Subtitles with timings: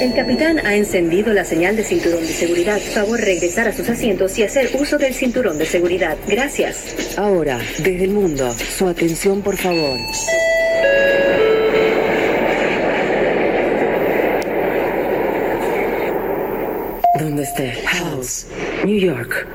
[0.00, 2.78] El capitán ha encendido la señal de cinturón de seguridad.
[2.78, 6.16] Favor regresar a sus asientos y hacer uso del cinturón de seguridad.
[6.28, 7.16] Gracias.
[7.16, 9.98] Ahora, desde el mundo, su atención por favor.
[17.18, 17.72] ¿Dónde esté?
[17.86, 18.46] House,
[18.84, 19.48] New York.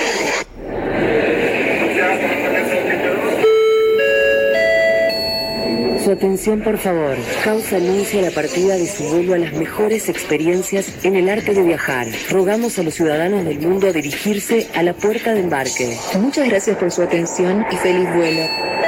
[6.16, 7.16] Atención, por favor.
[7.44, 11.62] House anuncia la partida de su vuelo a las mejores experiencias en el arte de
[11.62, 12.08] viajar.
[12.30, 15.98] Rogamos a los ciudadanos del mundo a dirigirse a la puerta de embarque.
[16.20, 18.85] Muchas gracias por su atención y feliz vuelo.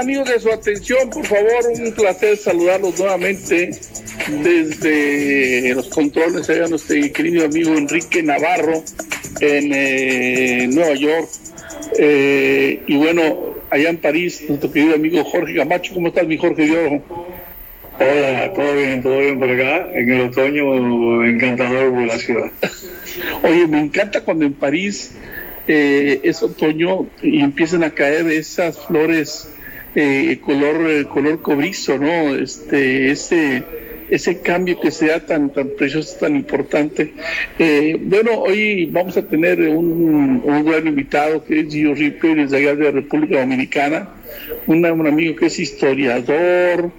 [0.00, 1.10] Amigos de su atención?
[1.10, 3.70] Por favor, un placer saludarlos nuevamente
[4.42, 8.82] desde los controles allá nuestro querido amigo Enrique Navarro
[9.40, 11.28] en eh, Nueva York.
[11.98, 15.92] Eh, y bueno, allá en París, nuestro querido amigo Jorge Camacho.
[15.92, 17.02] ¿Cómo estás, mi Jorge de Oro?
[17.98, 19.90] Hola, todo bien, todo bien por acá.
[19.92, 22.50] En el otoño encantador por la ciudad.
[23.42, 25.14] Oye, me encanta cuando en París
[25.68, 29.50] eh, es otoño y empiezan a caer esas flores
[29.94, 32.34] eh, color eh, color cobrizo, ¿no?
[32.34, 33.62] Este ese
[34.10, 37.12] ese cambio que sea tan tan precioso, tan importante.
[37.58, 42.56] Eh, bueno, hoy vamos a tener un, un gran invitado que es Gio Ripley desde
[42.56, 44.08] allá de República Dominicana,
[44.66, 46.90] un, amigo que es historiador,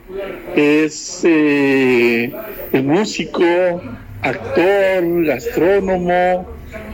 [0.56, 2.32] es, eh,
[2.74, 3.44] músico,
[4.22, 6.48] actor, gastrónomo.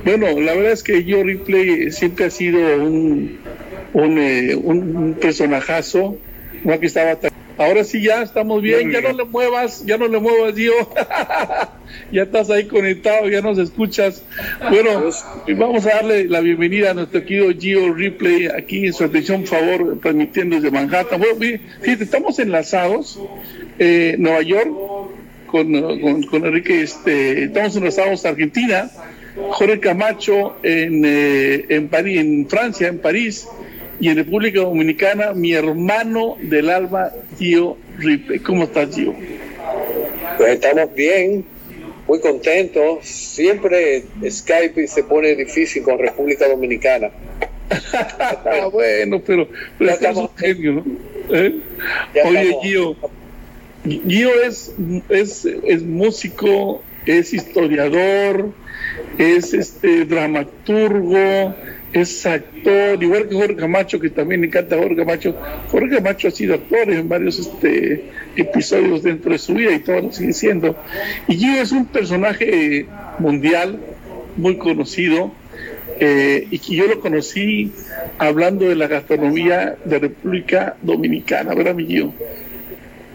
[0.04, 3.38] Bueno, la verdad es que Gio Ripley siempre ha sido un,
[3.94, 6.18] un, eh, un personajazo.
[6.64, 7.18] No, aquí estaba
[7.58, 10.74] Ahora sí ya estamos bien, ya no le muevas, ya no le muevas, Gio.
[12.12, 14.24] ya estás ahí conectado, ya nos escuchas.
[14.70, 15.10] Bueno,
[15.56, 20.00] vamos a darle la bienvenida a nuestro querido Gio Ripley aquí en su atención favor,
[20.02, 21.20] transmitiendo desde Manhattan.
[21.20, 21.36] Bueno,
[21.82, 23.20] fíjate, estamos enlazados,
[23.80, 24.72] eh, Nueva York,
[25.48, 28.92] con, con, con Enrique, este, estamos enlazados a Argentina,
[29.36, 33.48] Jorge Camacho en, eh, en París, en Francia, en París,
[34.00, 38.40] y en República Dominicana, mi hermano del alma, Gio Ripley.
[38.40, 39.16] ¿Cómo estás, Gio?
[40.38, 41.46] Pues estamos bien,
[42.08, 43.06] muy contentos.
[43.06, 47.10] Siempre Skype se pone difícil con República Dominicana.
[47.70, 49.48] Ah, bueno, pero,
[49.78, 50.00] pero es
[50.38, 50.86] genio, ¿no?
[51.30, 51.56] ¿Eh?
[52.26, 52.96] Oye, Gio,
[53.84, 54.74] Gio es,
[55.10, 58.52] es, es músico, es historiador,
[59.18, 61.56] es este dramaturgo,
[62.02, 65.36] es actor, igual que Jorge Camacho, que también encanta Jorge Camacho.
[65.70, 68.04] Jorge Camacho ha sido actor en varios este,
[68.36, 70.76] episodios dentro de su vida y todo lo sigue siendo.
[71.28, 72.86] Y Gio es un personaje
[73.20, 73.80] mundial,
[74.36, 75.32] muy conocido,
[76.00, 77.72] eh, y que yo lo conocí
[78.18, 82.14] hablando de la gastronomía de República Dominicana, ¿verdad, mi Gio?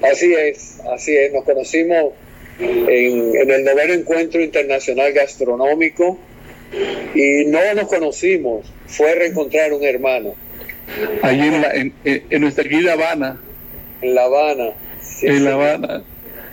[0.03, 1.33] Así es, así es.
[1.33, 2.13] Nos conocimos
[2.59, 6.19] en el noveno encuentro internacional gastronómico
[7.15, 10.35] y no nos conocimos, fue reencontrar un hermano
[11.23, 13.41] Ahí en, la- en, en- nuestra querida Habana,
[14.03, 14.71] en La Habana.
[15.01, 15.43] Sí, en sí.
[15.45, 16.03] La Habana.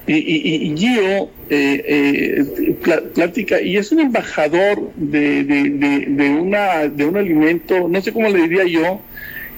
[0.07, 2.75] Y, y, y Gio eh, eh,
[3.13, 8.12] platica, y es un embajador de, de, de, de una, de un alimento, no sé
[8.13, 9.01] cómo le diría yo,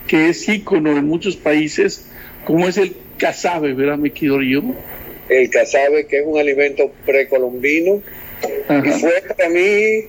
[0.08, 2.06] que es ícono en muchos países,
[2.46, 4.64] como es el casabe, ¿verdad, querido Gio?
[5.30, 8.02] El casabe, que es un alimento precolombino,
[8.86, 10.06] y fue para mí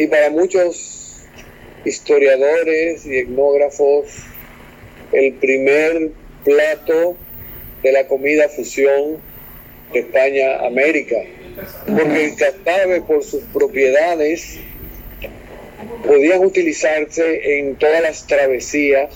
[0.00, 1.20] y para muchos
[1.84, 4.06] historiadores y etnógrafos
[5.12, 6.08] el primer
[6.42, 7.18] plato
[7.82, 9.18] de la comida fusión
[9.92, 11.16] de España América.
[11.86, 14.60] Porque el casabe por sus propiedades
[16.06, 19.10] podían utilizarse en todas las travesías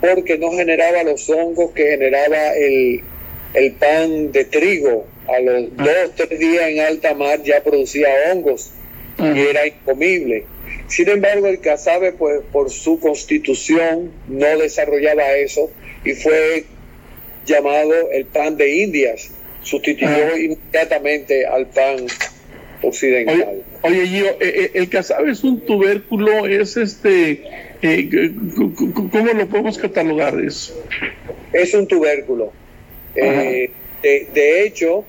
[0.00, 3.00] porque no generaba los hongos que generaba el,
[3.54, 5.04] el pan de trigo.
[5.26, 8.70] A los dos, tres días en alta mar ya producía hongos
[9.18, 10.44] y era incomible.
[10.88, 15.70] Sin embargo, el casabe, pues, por su constitución, no desarrollaba eso
[16.04, 16.64] y fue
[17.44, 19.30] llamado el pan de Indias.
[19.62, 20.38] Sustituyó Ah.
[20.38, 22.06] inmediatamente al pan
[22.82, 23.62] occidental.
[23.82, 27.42] Oye, oye Gio, eh, eh, el casabe es un tubérculo, es este,
[27.82, 28.08] eh,
[29.10, 30.80] ¿cómo lo podemos catalogar eso?
[31.52, 32.52] Es un tubérculo.
[33.16, 33.70] Eh,
[34.02, 35.04] de, de hecho,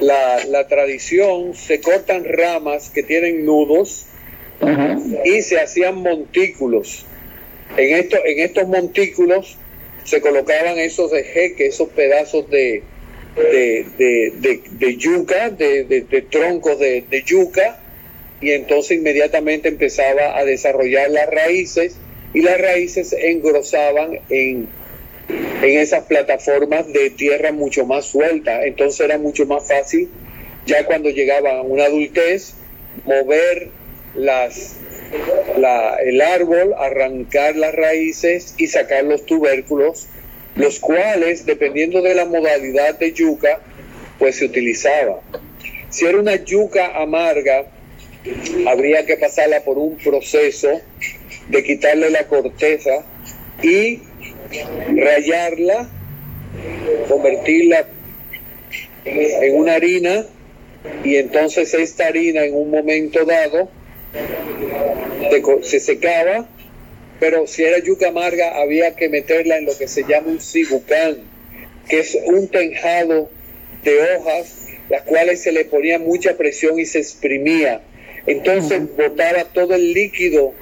[0.00, 4.06] la, la tradición se cortan ramas que tienen nudos
[5.24, 7.04] y se hacían montículos.
[7.76, 9.56] En, en estos montículos
[10.04, 11.10] se colocaban esos
[11.66, 12.82] esos pedazos de,
[13.36, 15.84] de, de, de- de yuca, de,
[16.30, 17.80] troncos de, yuca,
[18.40, 21.96] y entonces inmediatamente empezaba a desarrollar las raíces
[22.34, 24.68] y las raíces engrosaban en,
[25.28, 28.64] en esas plataformas de tierra mucho más suelta.
[28.64, 30.08] Entonces era mucho más fácil,
[30.66, 32.54] ya cuando llegaban a una adultez,
[33.04, 33.68] mover
[34.14, 34.76] las,
[35.58, 40.06] la- el árbol, arrancar las raíces y sacar los tubérculos,
[40.54, 43.60] los cuales, dependiendo de la modalidad de yuca,
[44.18, 45.20] pues se utilizaba.
[45.90, 47.66] Si era una yuca amarga,
[48.66, 50.80] habría que pasarla por un proceso
[51.48, 53.04] de quitarle la corteza
[53.62, 54.00] y
[54.94, 55.88] rayarla,
[57.08, 57.86] convertirla
[59.04, 60.26] en una harina
[61.04, 63.68] y entonces esta harina en un momento dado
[65.62, 66.48] se secaba,
[67.20, 71.18] pero si era yuca amarga había que meterla en lo que se llama un cibucán,
[71.88, 73.30] que es un tenjado
[73.82, 77.82] de hojas, las cuales se le ponía mucha presión y se exprimía.
[78.26, 80.52] Entonces botaba todo el líquido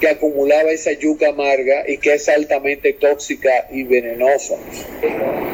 [0.00, 4.54] que acumulaba esa yuca amarga y que es altamente tóxica y venenosa.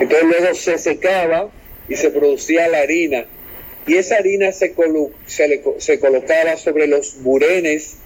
[0.00, 1.50] Entonces luego se secaba
[1.88, 3.26] y se producía la harina.
[3.88, 7.96] Y esa harina se, colo- se, le se colocaba sobre los burenes,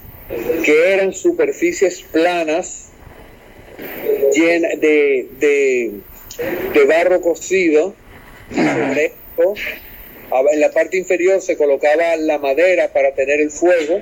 [0.65, 2.89] que eran superficies planas,
[4.35, 7.95] llenas de, de, barro cocido.
[10.33, 14.01] A- en la parte inferior se colocaba la madera para tener el fuego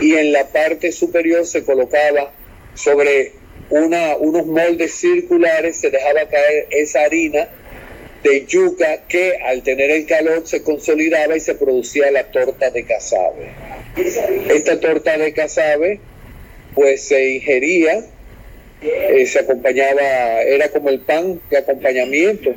[0.00, 2.32] y en la parte superior se colocaba
[2.74, 3.32] sobre
[3.70, 7.48] una, unos moldes circulares, se dejaba caer esa harina
[8.22, 12.84] de yuca que al tener el calor se consolidaba y se producía la torta de
[12.84, 13.48] casabe.
[14.48, 16.00] Esta torta de casabe
[16.74, 18.04] pues se ingería,
[18.82, 22.54] eh, se acompañaba, era como el pan de acompañamiento.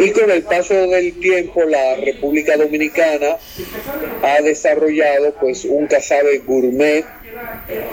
[0.00, 3.36] Y con el paso del tiempo la República Dominicana
[4.22, 7.04] ha desarrollado pues un casabe gourmet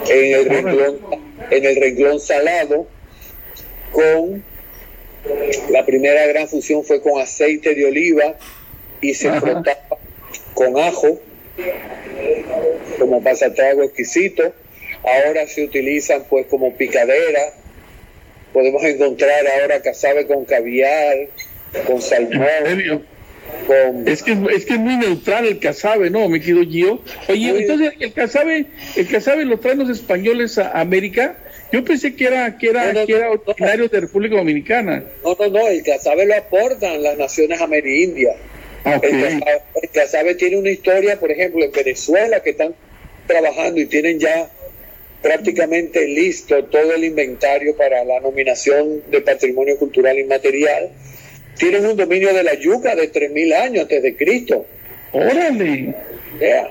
[0.08, 0.98] en el renglón,
[1.50, 2.86] en el renglón salado
[3.92, 4.42] con
[5.70, 8.36] la primera gran fusión fue con aceite de oliva
[9.00, 9.40] y se Ajá.
[9.40, 9.98] frotaba
[10.54, 11.20] con ajo
[12.98, 14.52] como pasatrago exquisito.
[15.02, 17.40] Ahora se utilizan pues como picadera.
[18.56, 21.14] Podemos encontrar ahora casabe con caviar,
[21.86, 23.02] con ¿En salmón, serio?
[23.66, 27.02] con Es que es, que es muy neutral el casabe, ¿no, mi querido Gio?
[27.28, 28.64] Oye, Muy- entonces el casabe,
[28.96, 31.36] el casabe lo traen los españoles a América.
[31.70, 33.32] Yo pensé que era que era No, no, que era no.
[33.44, 35.04] originario de República Dominicana.
[35.22, 38.36] No, no, no, el casabe lo aportan las naciones amerindias.
[38.84, 39.04] Ah, ok.
[39.04, 42.74] El casabe, el casabe tiene una historia, por ejemplo, en Venezuela, que están
[43.26, 44.48] trabajando y tienen ya
[45.22, 50.90] prácticamente listo todo el inventario para la nominación de Patrimonio Cultural Inmaterial.
[51.58, 54.66] Tienen un dominio de la yuca de 3.000 años antes de Cristo.
[55.12, 55.94] Órale.
[56.38, 56.70] Vea.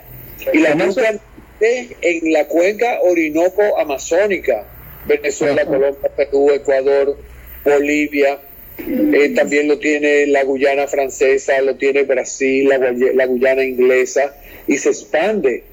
[0.54, 1.20] Y la yuca
[1.60, 4.66] en la cuenca Orinoco-Amazónica,
[5.06, 5.72] Venezuela, Ajá.
[5.72, 7.18] Colombia, Perú, Ecuador,
[7.64, 8.40] Bolivia.
[8.78, 14.36] Eh, también lo tiene la Guyana francesa, lo tiene Brasil, la Guyana inglesa,
[14.68, 15.64] y se expande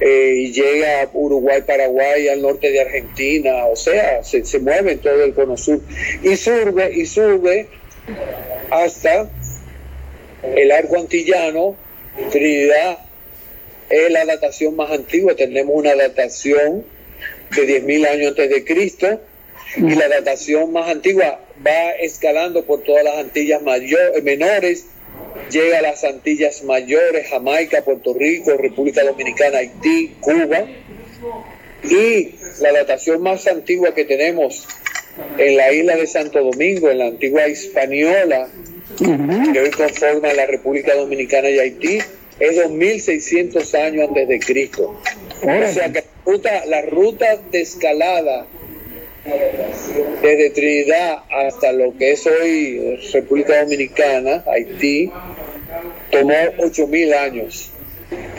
[0.00, 4.92] eh, y llega a Uruguay, Paraguay, al norte de Argentina, o sea, se, se mueve
[4.92, 5.80] en todo el cono sur
[6.22, 7.68] y sube y sube
[8.70, 9.30] hasta
[10.54, 11.76] el arco antillano,
[12.30, 12.98] Trinidad,
[13.88, 16.84] es la datación más antigua, tenemos una datación
[17.54, 19.20] de 10.000 años antes de Cristo
[19.76, 24.86] y la datación más antigua va escalando por todas las Antillas mayor- menores,
[25.50, 30.64] llega a las Antillas mayores, Jamaica, Puerto Rico, República Dominicana, Haití, Cuba
[31.82, 34.66] y la datación más antigua que tenemos
[35.38, 38.48] en la isla de Santo Domingo, en la antigua Hispaniola,
[38.98, 41.98] que hoy conforma la República Dominicana y Haití,
[42.40, 45.00] es 2600 años antes de Cristo.
[45.42, 48.46] O sea que la ruta, la ruta de escalada
[50.22, 55.10] desde Trinidad hasta lo que es hoy República Dominicana, Haití,
[56.10, 57.70] tomó 8000 años.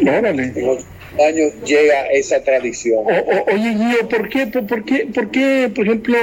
[0.02, 0.44] Órale.
[0.56, 0.86] En 8
[1.28, 3.00] años llega esa tradición.
[3.06, 6.18] O- o- oye, Gio, ¿por qué, por, por qué, por qué, por ejemplo,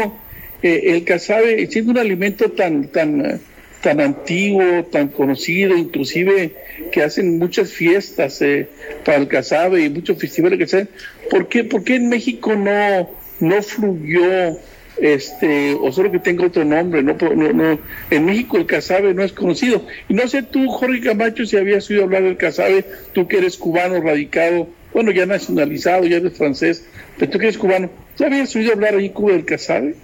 [0.62, 3.40] eh, el casabe, siendo un alimento tan, tan,
[3.80, 6.52] tan antiguo, tan conocido, inclusive
[6.92, 8.68] que hacen muchas fiestas eh,
[9.04, 10.86] para el casabe y muchos festivales que se
[11.30, 13.10] ¿Por qué, ¿Por qué en México no,
[13.42, 14.56] no fluyó
[14.98, 17.78] este, o solo que tenga otro nombre, no, no, no,
[18.10, 19.84] en México el casabe no es conocido.
[20.08, 23.56] Y no sé tú, Jorge Camacho, si habías oído hablar del casabe, tú que eres
[23.56, 26.86] cubano, radicado, bueno, ya nacionalizado, ya eres francés,
[27.18, 29.94] pero tú que eres cubano, ¿ya habías oído hablar ahí en Cuba del casabe?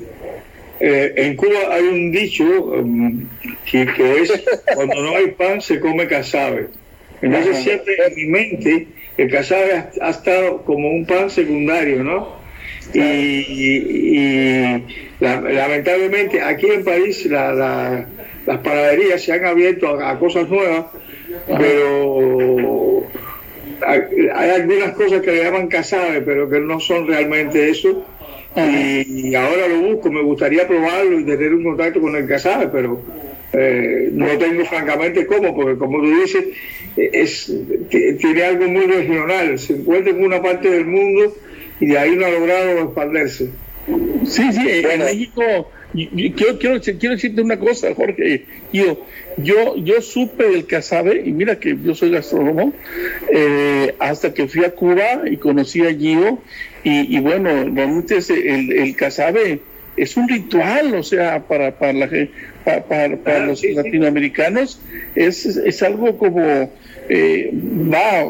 [0.81, 3.27] Eh, en Cuba hay un dicho um,
[3.71, 4.33] que, es
[4.75, 6.69] cuando no hay pan se come casabe.
[7.21, 12.38] Entonces siempre en mi mente el casabe ha, estado como un pan secundario, ¿no?
[12.95, 14.83] Y,
[15.21, 18.07] lamentablemente aquí en París las
[18.63, 20.87] panaderías se han abierto a, cosas nuevas,
[21.47, 23.05] pero
[23.87, 28.07] hay, algunas cosas que le llaman casabe, pero que no son realmente eso.
[28.57, 33.01] Y ahora lo busco, me gustaría probarlo y tener un contacto con el casabe, pero
[33.53, 36.45] eh, no tengo francamente cómo, porque como tú dices,
[36.97, 37.53] es,
[37.89, 41.37] tiene algo muy regional, se encuentra en una parte del mundo
[41.81, 43.51] y de ahí no ha logrado expandirse.
[44.27, 49.07] Sí, sí, en México, quiero, quiero, quiero decirte una cosa, Jorge, yo,
[49.39, 52.75] yo, yo supe del casabe, y mira que yo soy gastrónomo,
[53.33, 56.41] eh, hasta que fui a Cuba y conocí a Gio,
[56.85, 59.61] y, bueno, realmente el, el casabe
[59.99, 62.09] es un ritual, o sea, para, para, la,
[62.65, 64.81] para, para, los latinoamericanos
[65.15, 66.71] es, es algo como,
[67.09, 68.23] eh, va,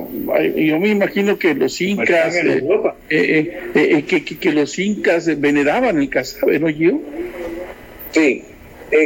[0.54, 2.62] yo me imagino que los incas, eh,
[3.74, 7.00] eh, que, que, los incas veneraban el casabe, ¿no, Gio?
[8.12, 8.44] Sí,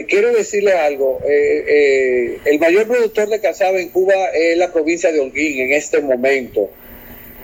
[0.09, 5.61] quiero decirle algo, el mayor productor de casabe en Cuba es la provincia de Holguín
[5.61, 6.71] en este momento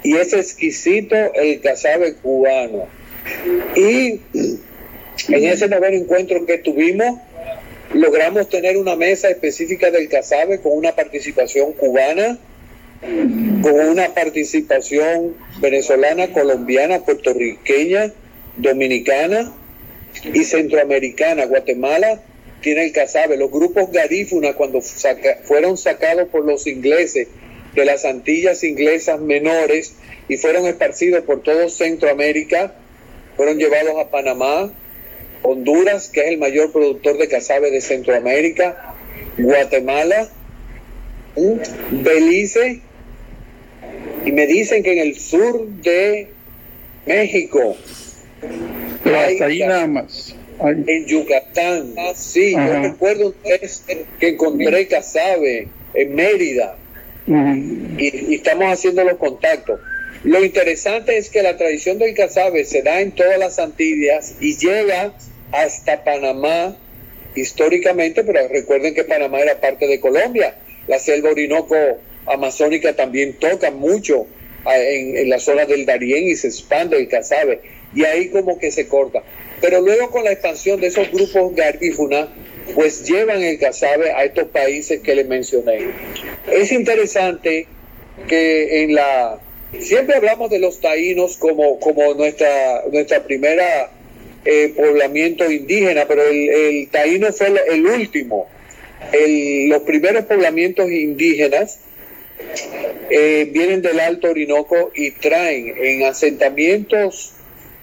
[0.02, 2.86] y es exquisito el casabe cubano.
[3.74, 4.20] Y
[5.28, 7.18] en ese noveno encuentro que tuvimos,
[7.98, 12.38] logramos tener una mesa específica del casabe con una participación cubana,
[13.62, 18.12] con una participación venezolana, colombiana, puertorriqueña,
[18.56, 19.52] dominicana
[20.32, 21.46] y centroamericana.
[21.46, 22.22] Guatemala
[22.60, 23.36] tiene el casabe.
[23.36, 27.28] Los grupos garífuna, cuando fueron sacados por los ingleses
[27.74, 29.94] de las Antillas inglesas menores
[30.28, 32.74] y fueron esparcidos por todo Centroamérica,
[33.36, 34.72] fueron llevados a Panamá,
[35.42, 38.94] Honduras, que es el mayor productor de casabe de Centroamérica,
[39.38, 40.28] Guatemala,
[41.90, 42.80] Belice,
[44.24, 46.28] y me dicen que en el sur de
[47.06, 47.76] México,
[49.04, 50.34] hasta ahí nada más.
[50.60, 53.32] En Yucatán, sí, yo recuerdo
[54.18, 56.76] que encontré casabe en Mérida,
[57.26, 59.80] y, estamos haciendo los contactos.
[60.24, 64.56] Lo interesante es que la tradición del casabe se da en todas las Antillas y
[64.56, 65.14] llega
[65.52, 66.76] hasta Panamá
[67.34, 70.56] históricamente, pero recuerden que Panamá era parte de Colombia.
[70.88, 71.76] La selva orinoco
[72.26, 74.26] amazónica también toca mucho
[74.66, 77.60] en, en la zona del Darién y se expande el casabe.
[77.94, 79.22] Y ahí como que se corta.
[79.60, 82.28] Pero luego con la expansión de esos grupos garífuna,
[82.74, 85.88] pues llevan el casabe a estos países que les mencioné.
[86.52, 87.66] Es interesante
[88.28, 89.40] que en la
[89.80, 93.90] siempre hablamos de los taínos como, como nuestra, nuestra primera
[94.44, 98.48] eh, poblamiento indígena, pero el, taíno fue el, último.
[99.68, 101.80] los primeros poblamientos indígenas
[103.10, 107.34] eh, vienen del Alto Orinoco y traen en asentamientos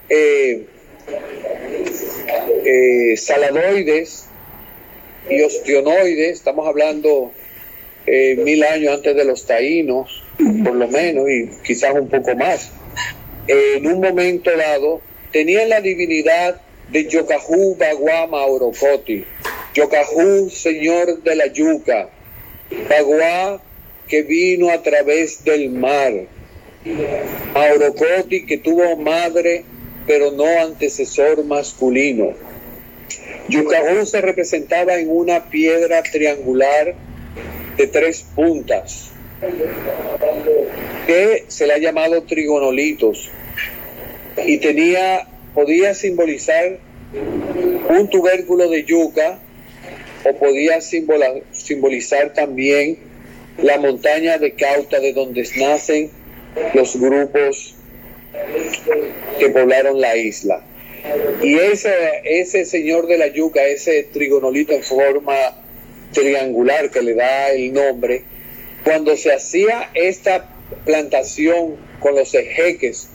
[0.08, 0.64] eh,
[3.16, 4.26] saladoides
[5.28, 7.32] y ostionoides, estamos hablando
[8.06, 10.22] eh, mil años antes de los taínos,
[10.64, 12.70] por lo menos, y quizás un poco más.
[13.48, 15.00] en un momento dado,
[15.32, 19.24] tenían la divinidad de Yocajú Baguá Maurocoti.
[19.74, 22.08] Yocajú, señor de la yuca.
[22.88, 23.60] Baguá,
[24.08, 26.12] que vino a través del mar.
[27.54, 29.64] Maurocoti, que tuvo madre,
[30.06, 32.34] pero no antecesor masculino.
[33.48, 36.94] Yucajón se representaba en una piedra triangular
[37.76, 39.10] de tres puntas,
[41.06, 43.30] que se le ha llamado trigonolitos,
[44.44, 46.78] y tenía, podía simbolizar
[47.88, 49.40] un tubérculo de yuca,
[50.24, 52.98] o podía simbolizar también
[53.62, 56.10] la montaña de Cauta, de donde nacen
[56.74, 57.74] los grupos
[59.38, 60.62] que poblaron la isla.
[61.42, 61.92] Y ese,
[62.24, 65.34] ese señor de la yuca, ese trigonolito en forma
[66.12, 68.24] triangular que le da el nombre,
[68.86, 70.48] cuando se hacía esta
[70.84, 73.08] plantación con los ejeques,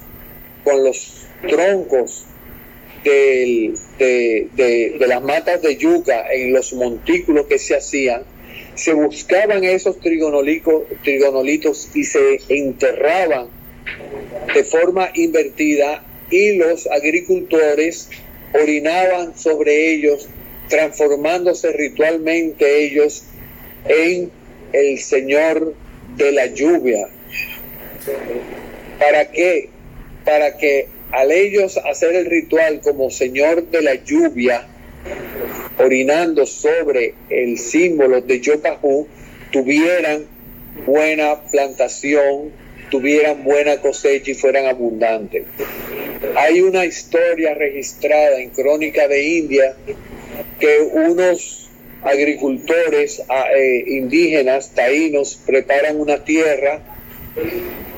[0.65, 2.25] con los troncos
[3.05, 8.23] del- de, de- las matas de yuca en los montículos que se hacían,
[8.75, 13.47] se buscaban esos trigonolitos y se enterraban
[14.53, 18.09] de forma invertida y los agricultores
[18.53, 20.27] orinaban sobre ellos,
[20.67, 23.23] transformándose ritualmente ellos
[23.87, 24.31] en
[24.73, 25.73] el Señor
[26.17, 27.07] de la lluvia.
[28.99, 29.69] ¿Para qué?
[30.25, 34.67] Para que al ellos hacer el ritual como Señor de la lluvia,
[35.77, 39.07] orinando sobre el símbolo de Yopajú,
[39.51, 40.25] tuvieran
[40.85, 42.51] buena plantación,
[42.89, 45.43] tuvieran buena cosecha y fueran abundantes.
[46.35, 49.75] Hay una historia registrada en Crónica de India
[50.59, 51.70] que unos
[52.03, 53.21] agricultores
[53.55, 56.81] eh, indígenas, taínos, preparan una tierra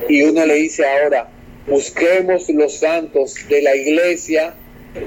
[0.08, 1.28] y uno le dice ahora,
[1.66, 4.54] busquemos los santos de la iglesia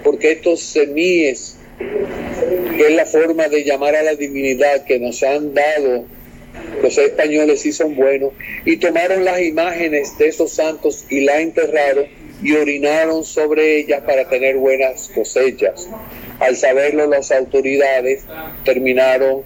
[0.04, 5.54] porque estos semíes, que es la forma de llamar a la divinidad que nos han
[5.54, 6.06] dado
[6.82, 8.34] los españoles sí son buenos,
[8.66, 12.06] y tomaron las imágenes de esos santos y la enterraron
[12.42, 15.90] y orinaron sobre ellas para tener buenas cosechas.
[16.40, 18.24] Al saberlo las autoridades
[18.64, 19.42] terminaron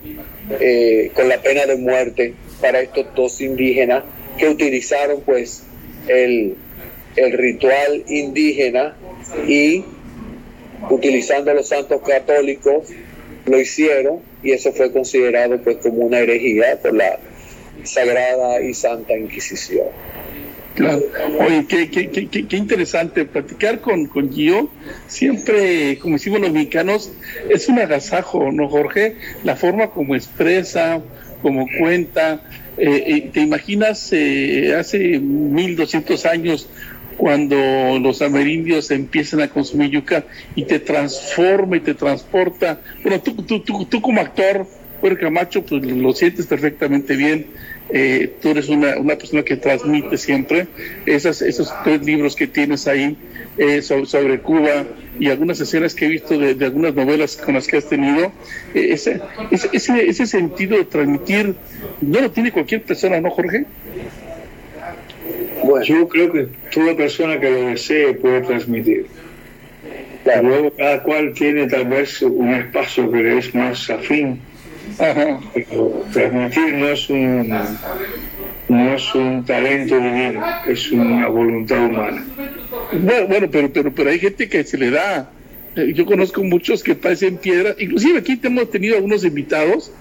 [0.60, 4.04] eh, con la pena de muerte para estos dos indígenas
[4.38, 5.64] que utilizaron pues
[6.08, 6.56] el,
[7.16, 8.96] el ritual indígena
[9.48, 9.86] y
[10.90, 12.88] utilizando a los santos católicos
[13.46, 17.20] lo hicieron y eso fue considerado pues como una herejía por la
[17.84, 19.88] Sagrada y Santa Inquisición.
[20.76, 21.02] Claro.
[21.46, 24.70] Oye, qué, qué, qué, qué- interesante platicar con, con Gio.
[25.08, 27.12] Siempre, como decimos los mexicanos,
[27.50, 29.18] es un agasajo, ¿no, Jorge?
[29.44, 31.02] La forma como expresa,
[31.42, 32.42] como cuenta.
[32.78, 36.70] Eh, eh, ¿Te imaginas eh, hace 1200 años
[37.18, 40.26] cuando los amerindios empiezan a consumir yuca
[40.56, 42.80] y te transforma y te transporta?
[43.04, 44.66] Bueno, tú, tú, tú, tú como actor,
[45.02, 47.48] Jorge Camacho, pues lo sientes perfectamente bien.
[47.94, 50.68] Eh, tú eres una, una persona que transmite siempre
[51.06, 53.18] esas, esos tres libros que tienes ahí
[53.58, 54.86] eh, sobre, sobre Cuba
[55.20, 58.32] y algunas escenas que he visto de, de algunas novelas con las que has tenido.
[58.74, 59.20] eh, ese,
[59.52, 61.54] ese, ese, ese sentido de transmitir
[62.00, 63.66] no lo tiene cualquier persona, ¿no, Jorge?
[65.64, 69.06] Bueno, Yo creo que toda persona que lo desee puede transmitir.
[70.24, 70.48] claro.
[70.48, 74.40] Luego cada cual tiene tal vez un espacio que le es más afín.
[75.00, 75.40] Ajá.
[76.14, 77.50] Pero no es un
[78.70, 82.24] no es un talento divino, es una voluntad humana.
[82.94, 85.30] Bueno, pero, pero, pero hay gente que se le da.
[85.76, 87.76] Eh, Yo conozco muchos que parecen piedras.
[87.80, 89.92] Inclusive aquí hemos tenido algunos invitados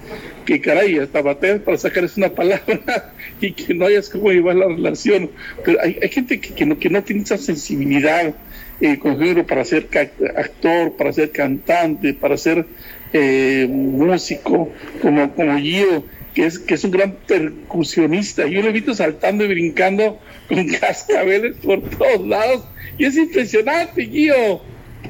[0.45, 4.67] que, caray, hasta bateas para sacarles una palabra y que no hayas cómo llevar la
[4.67, 5.29] relación.
[5.65, 8.33] Pero hay, hay gente que, que no, que no tiene esa sensibilidad
[8.79, 9.87] eh, con género para ser
[10.35, 12.65] actor, para ser cantante, para ser
[13.13, 14.69] eh, músico,
[15.01, 18.47] como, como Gio, que es, que es un gran percusionista.
[18.47, 22.63] Yo lo he visto saltando y brincando con cascabeles por todos lados.
[22.97, 24.61] Y es impresionante, Gio.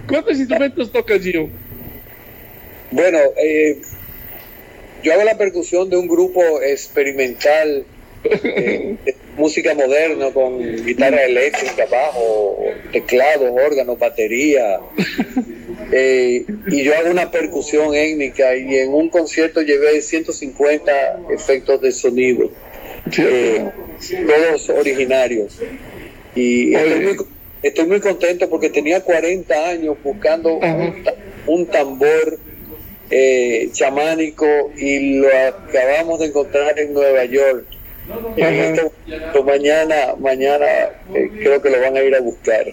[0.08, 1.50] ¿Cuántos instrumentos tocas, Gio?
[2.92, 3.82] Bueno, eh,
[5.04, 7.86] yo hago la percusión de un grupo experimental
[8.24, 8.96] eh,
[9.38, 14.80] música moderna con guitarra eléctrica, bajo, teclados, órganos, batería.
[15.94, 20.92] Eh, y yo hago una percusión étnica y en un concierto llevé 150
[21.32, 22.50] efectos de sonido,
[23.18, 23.70] eh,
[24.26, 25.60] todos originarios.
[26.34, 27.18] Y estoy muy,
[27.62, 30.62] estoy muy contento porque tenía 40 años buscando
[31.46, 32.40] un tambor
[33.14, 34.46] eh, chamánico
[34.78, 37.66] y lo acabamos de encontrar en Nueva York.
[38.36, 40.66] Este momento, mañana, mañana
[41.14, 42.66] eh, creo que lo van a ir a buscar.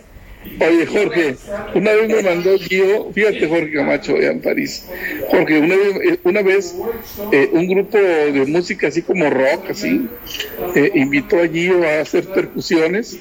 [0.60, 1.36] Oye, Jorge,
[1.74, 4.86] una vez me mandó Gio, fíjate Jorge Camacho, allá en París.
[5.30, 6.74] Jorge, una vez, eh, una vez
[7.32, 10.08] eh, un grupo de música así como rock, así,
[10.74, 13.18] eh, invitó a Gio a hacer percusiones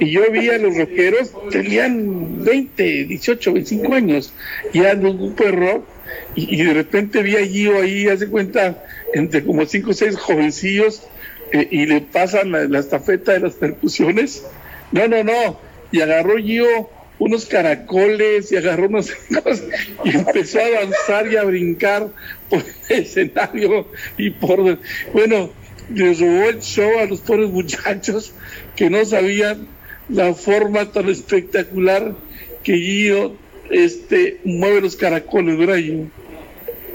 [0.00, 4.32] y yo vi a los rockeros, tenían 20, 18, 25 años,
[4.72, 5.84] y eran un grupo de rock
[6.34, 10.16] y, y de repente vi a Gio ahí, hace cuenta, entre como 5 o 6
[10.16, 11.02] jovencillos
[11.52, 14.44] eh, y le pasan la, estafeta de las percusiones.
[14.92, 15.58] No, no, no.
[15.92, 19.10] Y agarró Gio unos caracoles y agarró unas
[19.42, 19.62] cosas
[20.04, 22.08] y empezó a danzar y a brincar
[22.48, 24.78] por el escenario y por
[25.12, 25.50] bueno
[25.94, 28.32] les robó el show a los pobres muchachos
[28.74, 29.68] que no sabían
[30.08, 32.14] la forma tan espectacular
[32.62, 33.36] que Gio
[33.70, 36.10] este mueve los caracoles, ¿verdad Gio?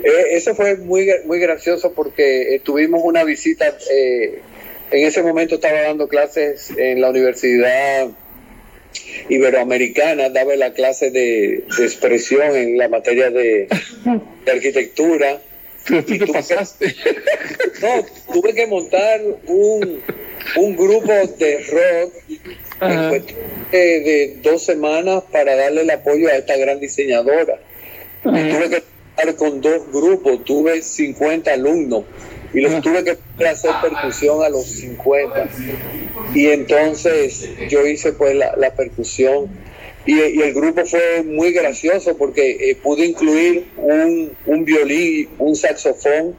[0.05, 4.39] Eh, eso fue muy, muy gracioso porque eh, tuvimos una visita, eh,
[4.91, 8.09] en ese momento estaba dando clases en la Universidad
[9.29, 13.67] iberoamericana, daba la clase de, expresión en la materia de,
[14.51, 15.41] arquitectura.
[15.87, 16.95] Pero tú te pasaste.
[17.81, 20.01] no, tuve que montar un,
[20.55, 22.13] un grupo de rock
[23.71, 27.59] de, de, dos semanas para darle el apoyo a esta gran diseñadora.
[28.23, 28.83] tuve que
[29.17, 32.05] estar con dos grupos, tuve 50 alumnos
[32.53, 35.49] y los tuve que hacer percusión a los 50.
[36.33, 39.49] Y entonces yo hice pues la, percusión
[40.05, 46.35] y, el grupo fue muy gracioso porque eh, pude incluir un, un violín, un saxofón,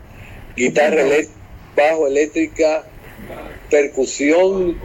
[0.57, 1.37] guitarra eléctrica,
[1.77, 2.85] bajo eléctrica,
[3.71, 4.79] percusión,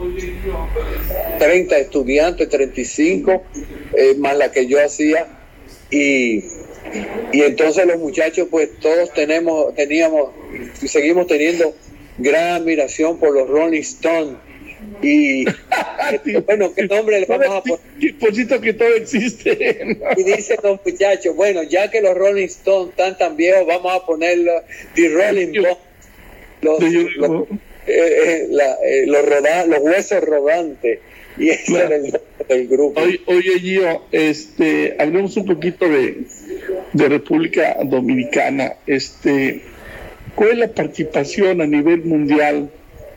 [1.39, 3.43] 30 estudiantes, 35,
[3.93, 5.27] eh, más la que yo hacía.
[5.89, 6.43] Y,
[7.31, 10.31] y entonces los muchachos, pues todos tenemos, teníamos
[10.81, 11.73] y seguimos teniendo
[12.17, 14.37] gran admiración por los Rolling Stones.
[15.01, 15.45] Y
[16.45, 18.61] bueno, ¿qué nombre le vamos a poner?
[18.61, 19.97] que todo existe.
[20.17, 24.05] Y dice los muchachos, bueno, ya que los Rolling Stones están tan viejos, vamos a
[24.05, 24.51] ponerlo
[24.95, 25.77] The Rolling Stones.
[26.61, 26.83] Los,
[27.87, 28.47] eh, eh,
[28.83, 30.99] eh, los, huesos rodantes.
[31.37, 31.95] Y ese era
[32.49, 33.01] el, grupo.
[33.01, 36.25] Oye, Gio, este, hablemos un poquito de,
[36.93, 38.73] de República Dominicana.
[38.85, 39.61] Este,
[40.35, 42.69] ¿Cuál es la participación a nivel mundial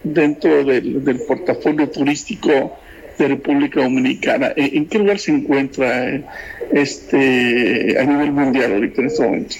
[0.03, 2.77] dentro del, portafolio turístico
[3.19, 4.53] de República Dominicana?
[4.57, 6.23] ¿En qué lugar se encuentra
[6.73, 9.57] este a nivel mundial ahorita en este momento?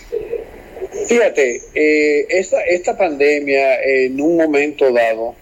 [1.09, 5.35] Fíjate, eh, esta, esta pandemia en un momento dado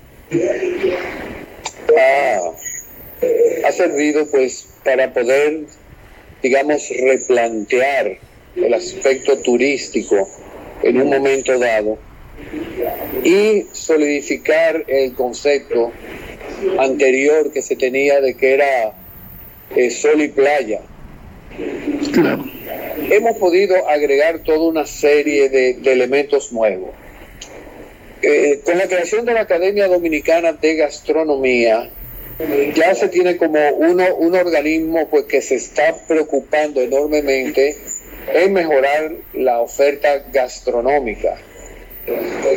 [1.99, 5.61] ha, ha servido pues para poder,
[6.43, 8.19] digamos, replantear
[8.57, 10.29] el aspecto turístico
[10.83, 11.99] en un momento dado
[13.25, 15.93] y solidificar el concepto
[16.79, 18.95] anterior que se tenía de que era
[19.75, 20.81] eh, sol y playa.
[23.11, 26.91] Hemos podido agregar toda una serie de, elementos nuevos.
[28.23, 31.91] Eh, con la creación de la Academia Dominicana de Gastronomía,
[32.75, 37.77] ya se tiene como uno, un organismo pues, que se está preocupando enormemente
[38.33, 41.37] es mejorar la oferta gastronómica.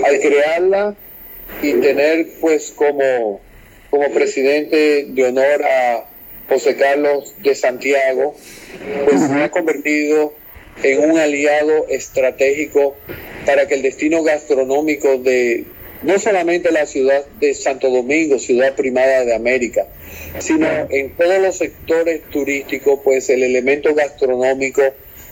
[0.04, 0.95] Al crearla
[1.62, 3.39] y tener pues como,
[3.89, 6.06] como presidente de honor a
[6.49, 8.36] José Carlos de Santiago,
[9.06, 10.34] pues se ha convertido
[10.84, 12.95] en un aliado estratégico
[13.45, 15.65] para que el destino gastronómico de
[16.04, 19.88] no solamente la ciudad de Santo Domingo, ciudad primada de América,
[20.39, 24.84] sino en todos los sectores turísticos, pues el elemento gastronómico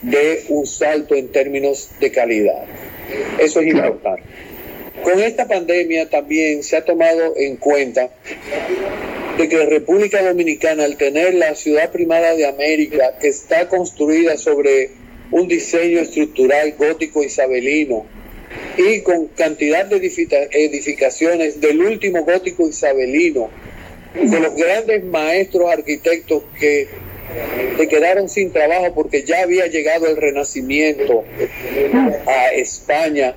[0.04, 2.66] de un salto en términos de calidad.
[3.39, 4.24] Eso es importante.
[5.02, 8.10] Con esta pandemia también se ha tomado en cuenta
[9.38, 14.38] de que la República Dominicana, al tener la ciudad primada de América, que está construida
[14.38, 14.92] sobre
[15.32, 18.06] un diseño estructural gótico isabelino
[18.78, 19.98] y con cantidad de
[20.52, 23.50] edificaciones del último gótico isabelino,
[24.13, 26.88] de los grandes maestros arquitectos que
[27.77, 31.23] se quedaron sin trabajo porque ya había llegado el renacimiento
[32.27, 33.36] a España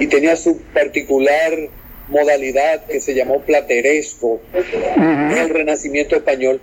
[0.00, 1.68] y tenía su particular
[2.08, 6.60] modalidad que se llamó plateresco, el renacimiento español,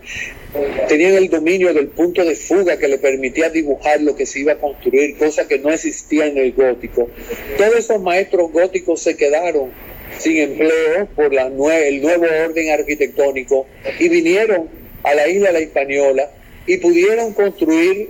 [0.87, 4.53] tenían el dominio del punto de fuga que le permitía dibujar lo que se iba
[4.53, 7.09] a construir, cosa que no existía en el gótico.
[7.57, 9.71] Todos esos maestros góticos se quedaron
[10.17, 13.67] sin empleo por la el nuevo orden arquitectónico
[13.99, 14.69] y vinieron
[15.03, 16.29] a la isla La Hispaniola
[16.65, 18.09] y pudieron construir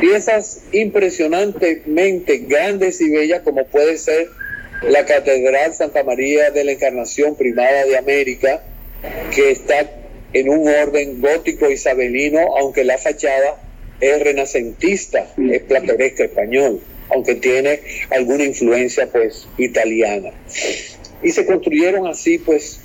[0.00, 4.28] piezas impresionantemente grandes y bellas como puede ser
[4.82, 8.62] la Catedral Santa María de la Encarnación Primada de América,
[9.34, 9.90] que está
[10.32, 13.62] en un orden gótico isabelino, aunque la fachada
[14.00, 20.32] es renacentista, es plateresca español, aunque tiene alguna influencia pues italiana.
[21.22, 22.80] Y se construyeron así pues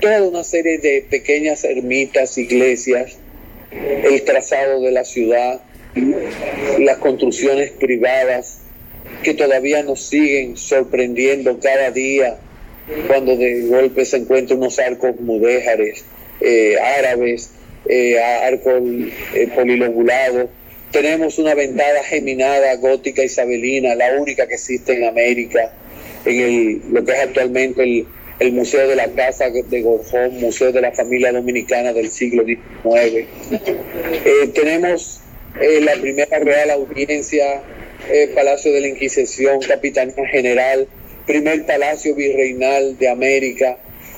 [0.00, 3.18] toda una serie de pequeñas ermitas, iglesias,
[3.70, 5.60] el trazado de la ciudad,
[6.78, 8.58] las construcciones privadas
[9.22, 12.38] que todavía nos siguen sorprendiendo cada día
[13.06, 16.04] cuando de golpe se encuentran unos arcos mudéjares,
[16.40, 17.50] eh, árabes,
[17.86, 18.82] eh, arcos
[19.34, 20.48] eh, polilobulados.
[20.90, 25.72] Tenemos una ventada geminada gótica isabelina, la única que existe en América,
[26.24, 28.06] en el, lo que es actualmente el,
[28.40, 32.58] el Museo de la Casa de Gorjón, Museo de la Familia Dominicana del siglo XIX.
[33.52, 35.20] Eh, tenemos
[35.60, 37.62] eh, la primera Real Audiencia,
[38.10, 40.88] eh, Palacio de la Inquisición, Capitanía General,
[41.26, 43.76] primer Palacio Virreinal de América.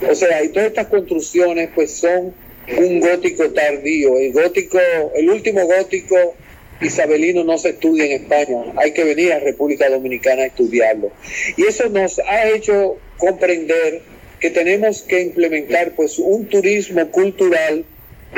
[0.08, 2.32] O sea, y todas estas construcciones pues son
[2.78, 4.18] un gótico tardío.
[4.18, 4.78] El gótico,
[5.16, 6.36] el último gótico
[6.82, 8.72] isabelino no se estudia en España.
[8.76, 11.10] Hay que venir a República Dominicana a estudiarlo.
[11.56, 14.02] Y eso nos ha hecho comprender
[14.40, 17.84] que tenemos que implementar pues un turismo cultural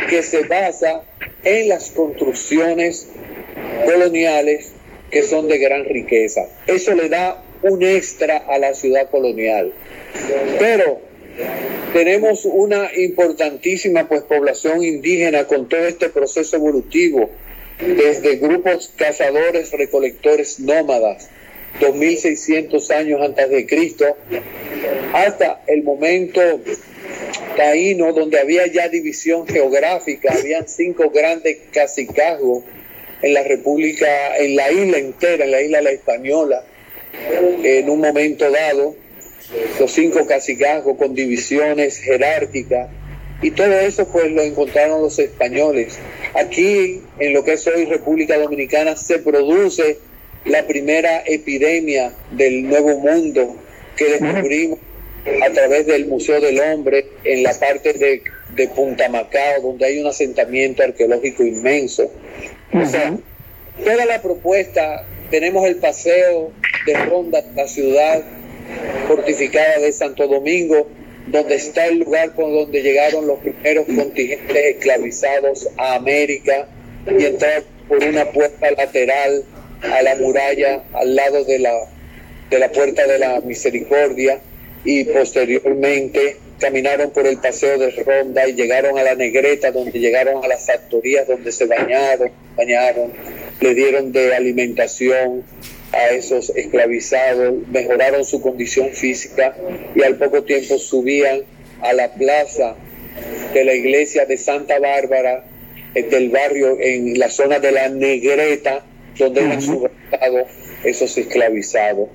[0.09, 1.03] que se basa
[1.43, 3.09] en las construcciones
[3.85, 4.73] coloniales
[5.11, 6.43] que son de gran riqueza.
[6.67, 9.73] Eso le da un extra a la ciudad colonial.
[10.59, 11.01] Pero
[11.93, 17.31] tenemos una importantísima pues población indígena con todo este proceso evolutivo,
[17.79, 21.29] desde grupos cazadores, recolectores nómadas,
[21.81, 24.17] 2600 años antes de Cristo,
[25.13, 26.41] hasta el momento
[27.57, 32.65] taíno, donde había ya división geográfica, habían cinco grandes cacicazgos
[33.23, 36.65] en la República, en la isla entera, en la isla La Española,
[37.63, 38.97] en un momento dado,
[39.79, 42.89] los cinco cacicazgos con divisiones jerárquicas,
[43.45, 45.99] y todo eso pues lo encontraron los españoles.
[46.35, 49.99] Aquí, en lo que es hoy República Dominicana, se produce
[50.47, 53.57] la primera epidemia del Nuevo Mundo
[53.99, 54.79] que descubrimos
[55.47, 58.23] a través del Museo del Hombre en la parte de,
[58.57, 62.11] de Punta Macao, donde hay un asentamiento arqueológico inmenso.
[62.73, 63.15] O sea,
[63.85, 66.51] toda la propuesta, tenemos el paseo
[66.87, 68.23] de Ronda, la ciudad
[69.07, 70.89] fortificada de Santo Domingo,
[71.27, 76.69] donde está el lugar por donde llegaron los primeros contingentes esclavizados a América
[77.07, 79.45] y entrar por una puerta lateral
[79.83, 81.73] a la muralla al lado de la,
[82.51, 84.41] de la puerta de la misericordia
[84.85, 90.45] y posteriormente caminaron por el paseo de Ronda y llegaron a la Negreta, donde llegaron
[90.45, 93.13] a las factorías donde se bañaron, bañaron,
[93.61, 95.45] le dieron de alimentación
[95.95, 99.57] a esos esclavizados, mejoraron su condición física
[99.95, 101.41] y al poco tiempo subían
[101.81, 102.75] a la plaza
[103.53, 105.45] de la iglesia de Santa Bárbara
[105.95, 108.85] eh, del barrio en la zona de la Negreta,
[109.17, 110.49] donde eran subratados
[110.83, 112.09] esos esclavizados.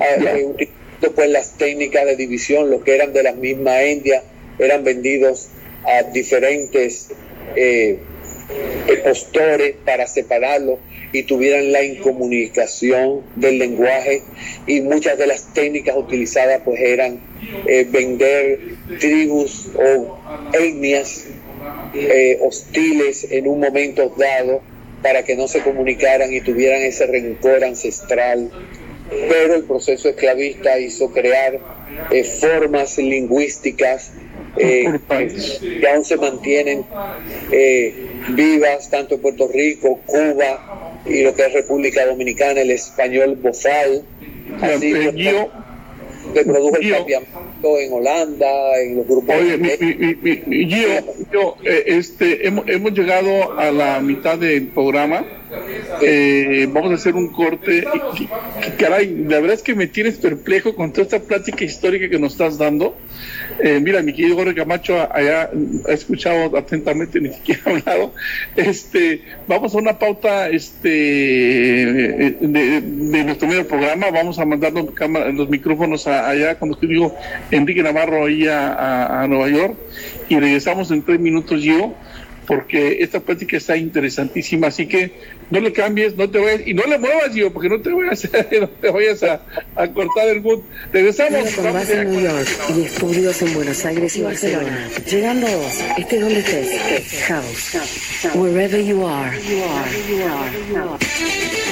[0.00, 0.68] Ah, eh,
[1.14, 4.22] pues las técnicas de división, los que eran de la misma India,
[4.58, 5.48] eran vendidos
[5.84, 7.10] a diferentes
[7.54, 7.98] eh,
[9.04, 10.78] postores para separarlos
[11.12, 14.22] y tuvieran la incomunicación del lenguaje.
[14.66, 17.20] Y muchas de las técnicas utilizadas pues eran
[17.66, 18.58] eh, vender
[18.98, 20.18] tribus o
[20.52, 21.26] etnias
[21.94, 24.62] eh, hostiles en un momento dado
[25.02, 28.50] para que no se comunicaran y tuvieran ese rencor ancestral.
[29.28, 31.60] Pero el proceso esclavista hizo crear
[32.10, 34.12] eh, formas lingüísticas
[34.56, 36.84] que aún se mantienen
[38.30, 44.02] vivas tanto en Puerto Rico, Cuba y lo que es República Dominicana, el español bofal.
[44.60, 49.34] Así que, produjo el cambiamiento en Holanda, en los grupos.
[49.36, 50.66] Oye, mi,
[51.32, 55.24] yo, este, hemos, hemos llegado a la mitad del programa
[56.02, 57.84] eh, vamos a hacer un corte.
[58.78, 62.32] caray, la verdad es que me tienes perplejo con toda esta plática histórica que nos
[62.32, 62.96] estás dando.
[63.62, 65.50] Eh, mira, mi querido Jorge Camacho allá
[65.88, 68.12] ha escuchado atentamente, ni siquiera ha hablado.
[68.56, 72.82] Este, vamos a una pauta este, de,
[73.24, 74.10] nuestro medio programa.
[74.10, 74.86] Vamos a mandar los,
[75.34, 77.14] los micrófonos allá, cuando digo
[77.50, 79.76] Enrique Navarro, ahí a, a Nueva York.
[80.28, 81.94] Y regresamos en tres minutos yo
[82.46, 85.12] porque esta plática está interesantísima, así que
[85.50, 88.28] no le cambies, no te vayas, y no le muevas, yo, porque no te vayas,
[88.60, 89.42] no te vayas a,
[89.74, 90.60] a cortar el mood.
[90.92, 91.50] Regresamos.
[91.54, 94.88] Con base en New York y estudios en Buenos Aires y Barcelona.
[95.08, 97.22] Llegando a vos, este donde estés.
[97.24, 97.76] House.
[98.34, 99.36] Wherever you are.
[99.42, 99.90] You are.
[100.08, 101.65] You are.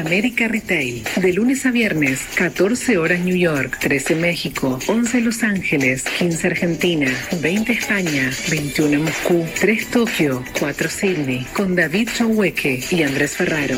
[0.00, 1.04] América Retail.
[1.16, 7.10] De lunes a viernes, 14 horas New York, 13 México, 11 Los Ángeles, 15 Argentina,
[7.40, 13.76] 20 España, 21 Moscú, 3 Tokio, 4 Sydney, con David Chonhueque y Andrés Ferraro.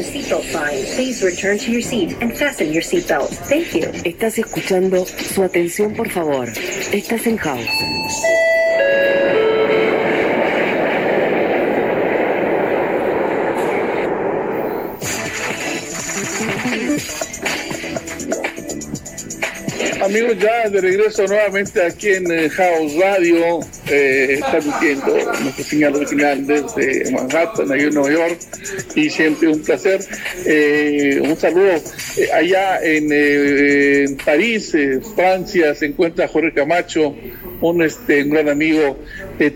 [0.00, 0.84] Seatbelt sign.
[0.96, 3.28] Please return to your seat and fasten your seatbelt.
[3.48, 3.90] Thank you.
[4.04, 6.48] Estás escuchando su atención, por favor.
[6.92, 8.31] Estás en House.
[20.12, 25.06] Amigos, ya de regreso nuevamente aquí en eh, House Radio, eh, transmitiendo
[25.42, 28.38] nuestra señal original desde Manhattan, en Nueva York,
[28.94, 30.04] y siempre un placer.
[30.44, 31.80] Eh, un saludo
[32.18, 34.76] eh, allá en, eh, París,
[35.16, 37.16] Francia, se encuentra Jorge Camacho,
[37.62, 38.98] un, este, un gran amigo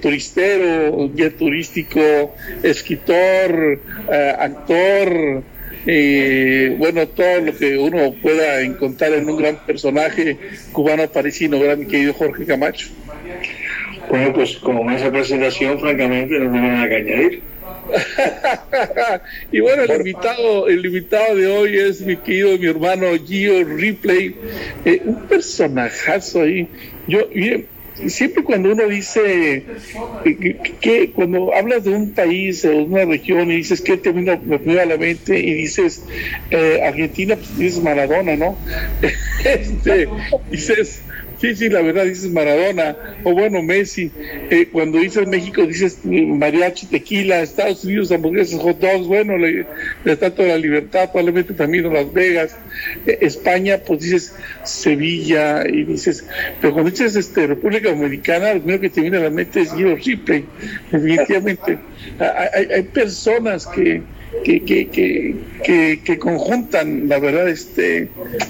[0.01, 5.42] turistero, guía turístico, escritor, actor,
[5.87, 10.37] eh, bueno, todo lo que uno pueda encontrar en un gran personaje
[10.72, 12.88] cubano parisino, ¿verdad, mi querido Jorge Camacho?
[14.09, 17.42] Bueno, pues con esa presentación, francamente, no tengo nada que añadir.
[19.53, 24.35] y bueno, el invitado, el invitado de hoy es mi querido, mi hermano Gio Ripley,
[24.85, 26.68] eh, un personajazo ahí.
[27.07, 27.64] Yo, y,
[28.09, 29.64] siempre cuando uno dice
[30.80, 34.32] que, cuando hablas de un país o de una región y dices que te vino,
[34.32, 36.04] a la mente y dices
[36.50, 38.56] eh, Argentina, pues dices Maradona, ¿no?
[39.44, 40.09] este,
[40.50, 41.02] dices
[41.40, 44.11] Sí, sí, la verdad dices Maradona, o bueno, Messi.
[44.51, 49.66] Eh, cuando dices México, dices mariachi, tequila, Estados Unidos, hamburguesas, hot dogs, bueno, le,
[50.05, 52.57] la Estatua de la Libertad, probablemente también Las Vegas.
[53.07, 56.25] Eh, España, pues dices Sevilla, y dices,
[56.61, 59.75] pero cuando dices este, República Dominicana, lo primero que te viene a la mente es
[59.75, 60.44] Guido Ripley,
[60.90, 61.79] definitivamente.
[62.18, 64.03] hay personas que,
[64.44, 64.88] que, que,
[65.64, 68.09] que, que, conjuntan, la verdad, este,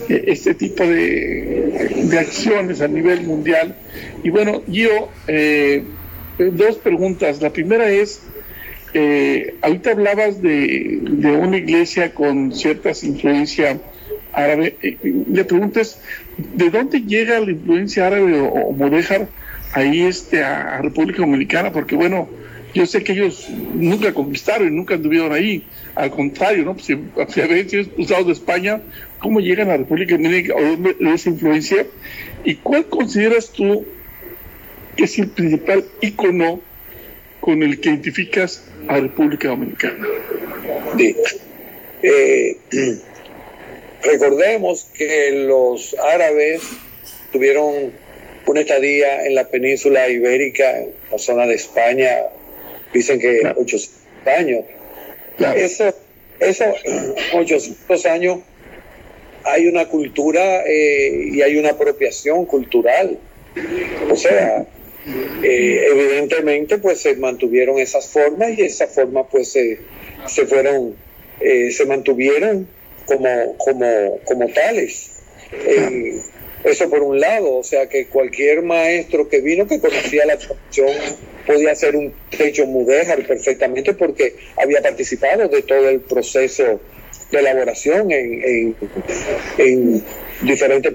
[0.08, 3.76] este tipo de, de acciones a nivel mundial.
[4.22, 5.84] Y bueno, yo, eh,
[6.38, 7.40] dos preguntas.
[7.40, 8.22] La primera es,
[8.94, 13.78] eh, ahorita hablabas de, de una iglesia con ciertas influencia
[14.32, 14.76] árabe.
[14.82, 14.96] Eh,
[15.30, 16.00] le preguntas,
[16.54, 18.90] ¿de dónde llega la influencia árabe o, o
[19.72, 21.72] ahí este, a República Dominicana?
[21.72, 22.28] Porque bueno,
[22.76, 25.64] yo sé que ellos nunca conquistaron y nunca anduvieron ahí.
[25.94, 26.78] Al contrario, ¿no?
[26.78, 26.94] Si,
[27.28, 28.82] si habían sido expulsados de España,
[29.18, 31.86] ¿cómo llegan a República Dominicana o dónde esa influencia?
[32.44, 33.86] ¿Y cuál consideras tú
[34.94, 36.60] que es el principal ícono
[37.40, 40.06] con el que identificas a República Dominicana?
[40.98, 41.16] Sí.
[42.02, 42.58] Eh,
[44.04, 46.60] recordemos que los árabes
[47.32, 47.90] tuvieron
[48.44, 52.18] una estadía en la península ibérica, en la zona de España,
[52.92, 53.60] dicen que Claro.
[53.60, 54.64] 800 años.
[55.36, 55.58] Claro.
[55.58, 55.94] Eso,
[56.40, 56.74] esos
[57.34, 58.38] 800 años
[59.44, 63.18] hay una cultura eh, y hay una apropiación cultural.
[64.10, 64.66] O sea,
[65.42, 69.78] eh, evidentemente pues se mantuvieron esas formas y esas formas pues se,
[70.26, 70.96] se fueron,
[71.40, 72.66] eh, se mantuvieron
[73.06, 75.12] como, como, como tales.
[76.66, 80.88] Eso por un lado, o sea que cualquier maestro que vino que conocía la tradición
[81.46, 86.80] podía hacer un techo mudéjar perfectamente porque había participado de todo el proceso
[87.30, 88.76] de elaboración en, en,
[89.58, 90.04] en
[90.42, 90.92] diferentes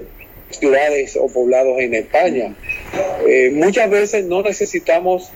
[0.50, 2.54] ciudades o poblados en España.
[3.26, 5.30] Eh, muchas veces no necesitamos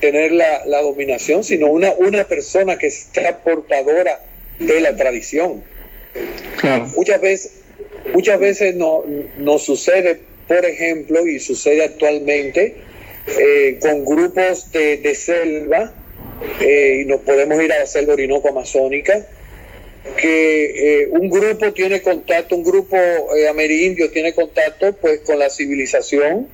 [0.00, 4.20] tener la, la dominación, sino una, una persona que sea portadora
[4.58, 5.62] de la tradición.
[6.60, 6.86] Claro.
[6.96, 7.52] Muchas veces,
[8.12, 9.04] muchas veces no,
[9.38, 12.76] nos sucede, por ejemplo, y sucede actualmente,
[13.38, 15.92] eh, con grupos de, de selva,
[16.60, 19.26] eh, y nos podemos ir a la selva orinoco amazónica,
[20.16, 22.96] que eh, un grupo tiene contacto, un grupo
[23.50, 26.48] amerindio tiene contacto pues con la civilización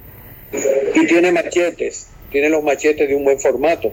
[0.94, 3.92] y tiene machetes, tiene los machetes de un buen formato,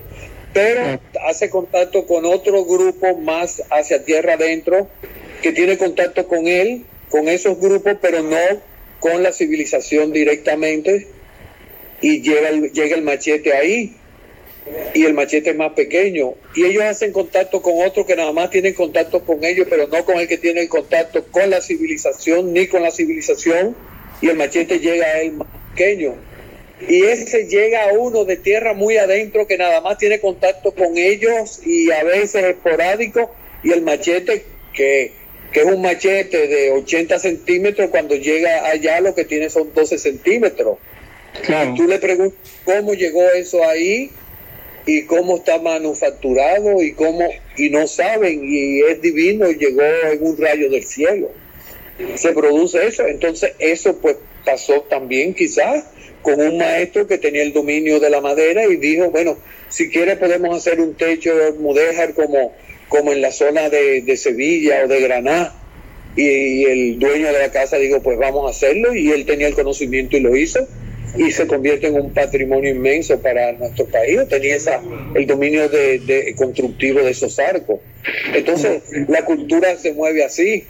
[0.53, 4.87] pero hace contacto con otro grupo más hacia tierra adentro
[5.41, 8.37] que tiene contacto con él, con esos grupos, pero no
[8.99, 11.07] con la civilización directamente.
[12.01, 13.95] Y llega el, llega el machete ahí
[14.93, 16.33] y el machete es más pequeño.
[16.55, 20.03] Y ellos hacen contacto con otros que nada más tienen contacto con ellos pero no
[20.03, 23.75] con el que tiene contacto con la civilización ni con la civilización.
[24.21, 26.15] Y el machete llega a él más pequeño.
[26.87, 30.97] Y ese llega a uno de tierra muy adentro que nada más tiene contacto con
[30.97, 33.31] ellos y a veces esporádico
[33.63, 35.11] y el machete que,
[35.51, 39.97] que es un machete de 80 centímetros cuando llega allá lo que tiene son 12
[39.97, 40.77] centímetros.
[41.45, 41.71] Claro.
[41.71, 44.11] Y tú le preguntas cómo llegó eso ahí
[44.85, 49.81] y cómo está manufacturado y cómo y no saben y es divino llegó
[50.11, 51.29] en un rayo del cielo
[52.15, 55.85] se produce eso entonces eso pues pasó también quizás
[56.23, 59.37] con un maestro que tenía el dominio de la madera y dijo bueno
[59.69, 62.53] si quiere podemos hacer un techo mudéjar como
[62.91, 65.55] como en la zona de, de Sevilla o de Granada
[66.17, 69.47] y, y el dueño de la casa dijo pues vamos a hacerlo y él tenía
[69.47, 70.67] el conocimiento y lo hizo
[71.17, 74.19] y se convierte en un patrimonio inmenso para nuestro país.
[74.29, 74.57] Tenía
[75.15, 77.79] el dominio de, de constructivo de esos arcos.
[78.33, 80.65] Entonces, la cultura se mueve así.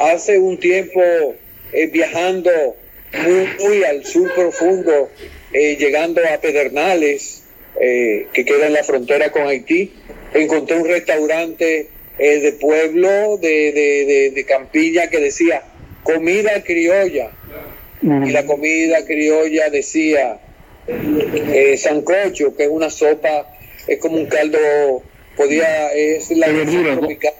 [0.00, 1.00] Hace un tiempo,
[1.72, 2.50] eh, viajando
[3.12, 5.08] muy, muy al sur profundo,
[5.52, 7.44] eh, llegando a Pedernales,
[7.80, 9.92] eh, que queda en la frontera con Haití,
[10.34, 15.62] encontré un restaurante eh, de pueblo de, de, de, de Campilla que decía
[16.02, 17.30] comida criolla
[18.02, 20.38] y la comida criolla decía
[20.88, 23.46] eh, sancocho, que es una sopa,
[23.86, 24.58] es como un caldo,
[25.36, 26.48] podía, es la
[26.94, 27.00] ¿no?
[27.00, 27.32] tropical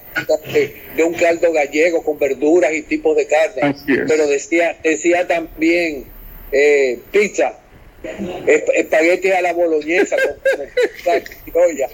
[0.96, 3.74] de, un caldo gallego con verduras y tipos de carne,
[4.06, 6.04] pero decía, decía también
[6.52, 7.58] eh, pizza,
[8.02, 10.66] esp- espagueti a la boloñesa con,
[11.52, 11.88] con comida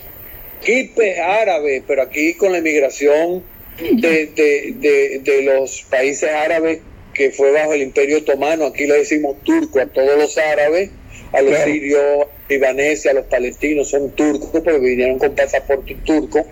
[0.66, 3.42] criolla, quipes árabe, pero aquí con la inmigración
[3.78, 6.80] de, de, de, de los países árabes
[7.14, 10.90] que fue bajo el imperio otomano, aquí le decimos turco a todos los árabes,
[11.32, 11.72] a los Claro.
[11.72, 16.46] sirios, libaneses, a los palestinos, son turcos porque vinieron con pasaporte turco,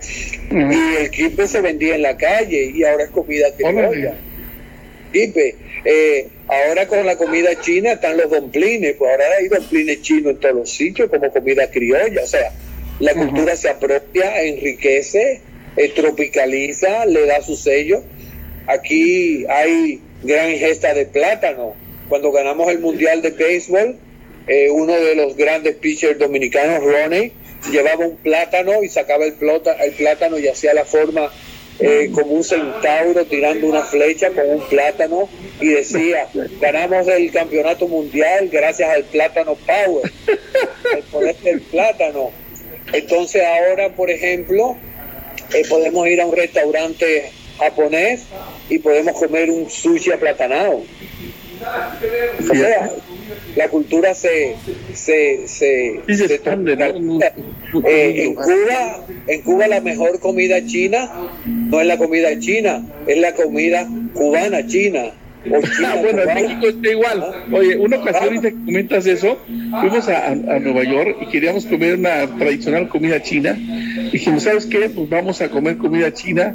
[0.51, 3.87] y el kipe se vendía en la calle y ahora es comida criolla.
[3.87, 4.13] Órale.
[5.13, 5.55] Kipe,
[5.85, 10.39] eh, ahora con la comida china están los domplines, pues ahora hay domplines chinos en
[10.39, 12.51] todos los sitios como comida criolla, o sea,
[12.99, 15.41] la cultura se apropia, enriquece,
[15.77, 18.03] eh, tropicaliza, le da su sello.
[18.67, 21.75] Aquí hay gran ingesta de plátano.
[22.09, 23.97] Cuando ganamos el Mundial de Béisbol,
[24.47, 27.31] eh, uno de los grandes pitchers dominicanos, Ronnie,
[27.71, 31.31] llevaba un plátano y sacaba el, plota- el plátano y hacía la forma
[31.79, 35.27] eh, como un centauro tirando una flecha con un plátano
[35.59, 36.27] y decía,
[36.61, 40.09] ganamos el campeonato mundial gracias al plátano power,
[40.95, 42.31] el poder del plátano.
[42.93, 44.77] Entonces ahora, por ejemplo,
[45.53, 48.23] eh, podemos ir a un restaurante japonés
[48.69, 50.83] y podemos comer un sushi aplatanado.
[52.39, 52.91] O sea,
[53.55, 54.55] la cultura se
[54.93, 57.19] se se, Sí, se se expande, ¿no?
[57.87, 61.09] Eh, en Cuba en Cuba la mejor comida china
[61.45, 65.11] no es la comida china es la comida cubana china
[65.85, 66.33] Ah, bueno, en.
[66.35, 67.23] México está igual.
[67.51, 69.37] Oye, una ocasión ahorita que comentas eso,
[69.79, 73.57] fuimos a, a- Nueva York y queríamos comer una tradicional comida china.
[74.11, 74.89] Dijimos, ¿sabes qué?
[74.89, 76.53] Pues vamos a comer comida china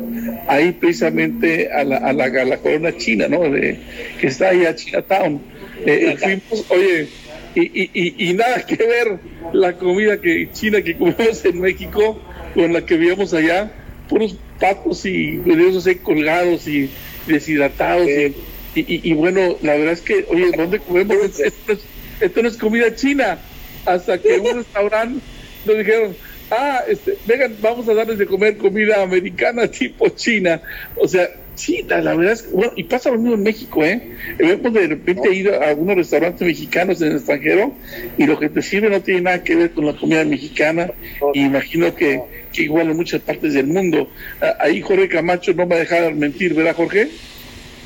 [0.48, 3.40] ahí precisamente a la, a la, la corona china, ¿no?
[3.48, 3.78] De,
[4.20, 5.40] que está ahí a Chinatown.
[5.86, 7.06] Eh, fuimos, oye,
[7.54, 9.18] y, y, y, y nada que ver
[9.52, 12.20] la comida que china que comemos en México
[12.54, 13.70] con la que vivimos allá,
[14.08, 16.90] puros patos y videos así colgados y
[17.26, 18.34] deshidratados y,
[18.74, 21.16] y, y- y bueno, la verdad es que, oye, ¿dónde comemos?
[21.16, 21.80] Esto, esto es,
[22.20, 23.38] esto no es comida china.
[23.86, 25.20] Hasta que un restaurante
[25.66, 26.16] nos dijeron,
[26.50, 30.60] ah, este, vengan, vamos a darles de comer comida americana tipo china.
[30.96, 33.84] O sea, sí, la, la verdad es que, bueno, y pasa lo mismo en México,
[33.84, 34.12] ¿eh?
[34.38, 37.74] Hemos de repente ido a algunos restaurantes mexicanos en el extranjero
[38.18, 40.90] y lo que te sirve no tiene nada que ver con la comida mexicana.
[41.34, 42.20] Y imagino que,
[42.52, 44.10] que igual en muchas partes del mundo.
[44.40, 47.08] Ah, Ahí Jorge Camacho no me va a dejar mentir, ¿verdad, Jorge?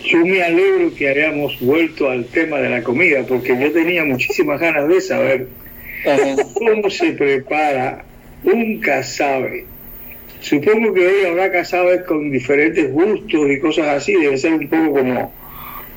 [0.05, 4.61] Yo me alegro que hayamos vuelto al tema de la comida, porque yo tenía muchísimas
[4.61, 5.49] ganas de saber
[6.07, 6.37] Ajá.
[6.55, 8.05] cómo se prepara
[8.45, 9.65] un casabe.
[10.41, 14.93] Supongo que hoy habrá casabes con diferentes gustos y cosas así, debe ser un poco
[14.93, 15.33] como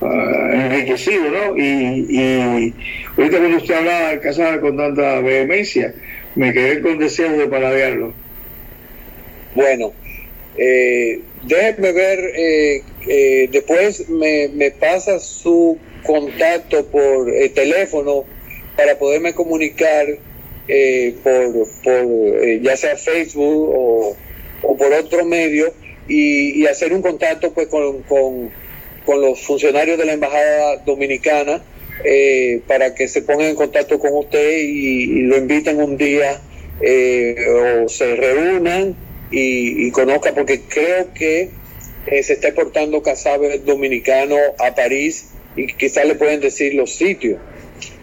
[0.02, 1.58] ah, enriquecido, ¿no?
[1.58, 2.74] Y, y
[3.18, 5.94] ahorita cuando usted hablaba del casabe con tanta vehemencia,
[6.36, 8.14] me quedé con deseos de paladearlo.
[9.54, 9.92] Bueno,
[10.58, 18.26] eh, déjenme ver, eh, eh, después me, me pasa su contacto por eh, teléfono
[18.76, 20.08] para poderme comunicar
[20.68, 24.18] eh, por, por eh, ya sea Facebook o,
[24.64, 25.74] o por otro medio
[26.10, 28.50] y, hacer un contacto pues con, con,
[29.06, 31.62] con los funcionarios de la Embajada Dominicana
[32.04, 36.42] eh, para que se pongan en contacto con usted y, lo inviten un día
[37.84, 38.96] o se reúnan
[39.32, 41.50] y, y conozcan, porque creo que
[42.08, 47.40] eh, se está exportando casabe dominicano a París y quizás le pueden decir los sitios.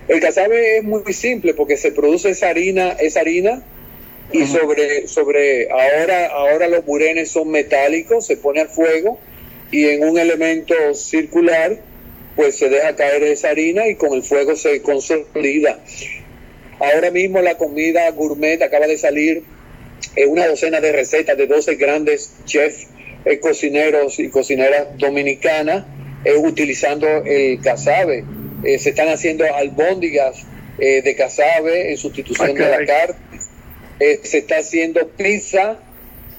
[0.08, 3.62] El casabe es muy simple porque se produce esa harina, esa harina
[4.32, 9.18] y sobre, sobre ahora, ahora los burenes son metálicos, se pone al fuego
[9.70, 11.78] y en un elemento circular
[12.36, 15.78] pues se deja caer esa harina y con el fuego se consolida.
[16.80, 19.44] Ahora mismo la comida gourmet acaba de salir
[20.16, 22.88] en una docena de recetas de 12 grandes chefs,
[23.24, 25.84] eh, cocineros y cocineras dominicanas
[26.24, 28.24] eh, utilizando el casabe.
[28.64, 30.46] Eh, se están haciendo albóndigas
[30.78, 33.16] eh, de casabe en sustitución de la carne.
[34.00, 35.78] Eh, se está haciendo pizza,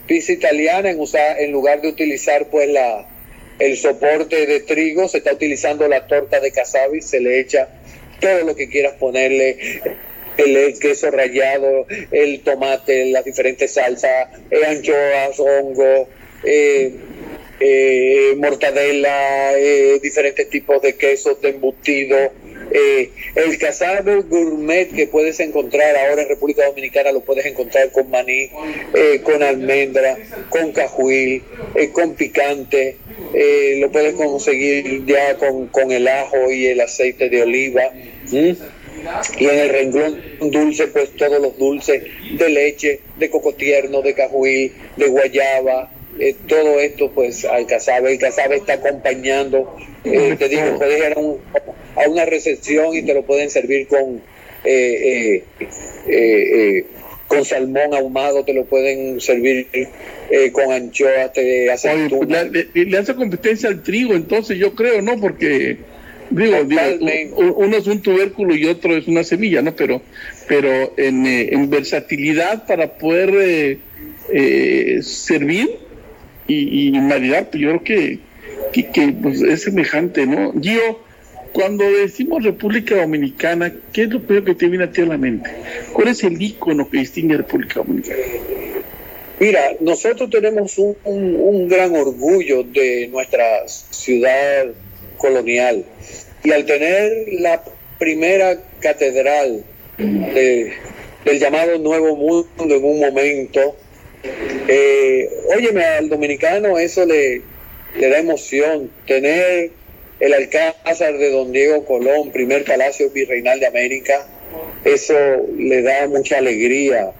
[0.08, 3.08] pizza italiana en, usar, en lugar de utilizar pues la,
[3.60, 7.70] el soporte de trigo, se está utilizando la torta de casabe y se le echa
[8.20, 9.82] todo lo que quieras ponerle,
[10.38, 14.28] el, queso rallado, el tomate, las diferentes salsas,
[14.68, 16.10] anchoas, hongo,
[16.44, 16.92] eh,
[17.60, 22.18] eh, mortadela, eh, diferentes tipos de quesos de embutido.
[22.72, 28.10] Eh, el casabe gourmet que puedes encontrar ahora en República Dominicana lo puedes encontrar con
[28.10, 28.50] maní,
[29.24, 30.18] con almendra,
[30.50, 31.44] con cajuil,
[31.94, 32.98] con picante,
[33.78, 37.84] lo puedes conseguir ya con, con el ajo y el aceite de oliva.
[38.32, 42.04] Y en el renglón dulce, pues todos los dulces
[42.38, 48.14] de leche, de coco tierno, de cajuil, de guayaba, eh, todo esto pues al casabe.
[48.14, 51.38] El casabe está acompañando, eh, te digo, puedes ir a, un-
[51.96, 54.22] a una recepción y te lo pueden servir con
[54.64, 55.44] eh, eh,
[56.08, 56.86] eh,
[57.28, 63.70] con salmón ahumado, te lo pueden servir eh, con anchoas, te Oye, le, hace competencia
[63.70, 65.20] al trigo, entonces yo creo, ¿no?
[65.20, 65.78] Porque,
[66.30, 66.58] digo,
[67.58, 69.76] uno es un tubérculo y otro es una semilla, ¿no?
[69.76, 70.02] Pero,
[70.48, 73.78] pero en, eh, en versatilidad para poder
[75.02, 75.70] servir
[76.48, 78.20] y, y maridar, pues yo creo que,
[78.74, 80.54] que, que, pues, es semejante, ¿no?
[80.62, 81.00] Gio,
[81.54, 85.18] cuando decimos República Dominicana, ¿qué es lo primero que te viene a ti a la
[85.18, 85.50] mente?
[85.94, 88.20] ¿Cuál es el icono que distingue a República Dominicana?
[89.40, 94.68] Mira, nosotros tenemos un, un- un gran orgullo de nuestra ciudad
[95.18, 95.84] colonial
[96.44, 97.62] y al tener la
[98.00, 99.64] primera catedral
[99.98, 100.74] de-
[101.26, 103.76] del llamado Nuevo Mundo en un momento,
[104.68, 107.42] eh, óyeme, al dominicano eso le,
[107.98, 109.72] le da emoción, tener
[110.20, 114.26] el alcázar de Don Diego Colón, primer palacio virreinal de América,
[114.86, 115.14] eso
[115.58, 117.12] le da mucha alegría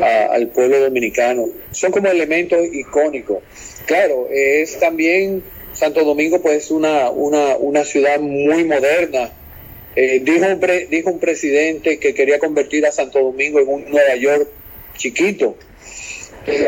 [0.00, 1.48] al pueblo dominicano.
[1.70, 3.38] Son como elementos icónicos.
[3.86, 9.30] Claro, es también Santo Domingo, pues una, una, una ciudad muy moderna.
[9.96, 13.90] Eh, dijo, un pre- dijo un presidente que quería convertir a Santo Domingo en un
[13.90, 14.48] Nueva York
[14.96, 15.56] chiquito.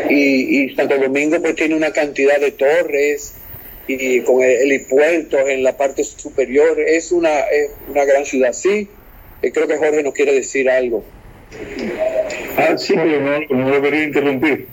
[0.09, 3.33] Y, y Santo Domingo pues tiene una cantidad de torres
[3.87, 6.79] y con el- helipuertos en la parte superior.
[6.79, 8.53] Es una, es una gran ciudad.
[8.53, 8.87] Sí,
[9.41, 11.03] eh, creo que Jorge nos quiere decir algo.
[12.57, 14.67] Ah, sí, pero no, no lo quería interrumpir.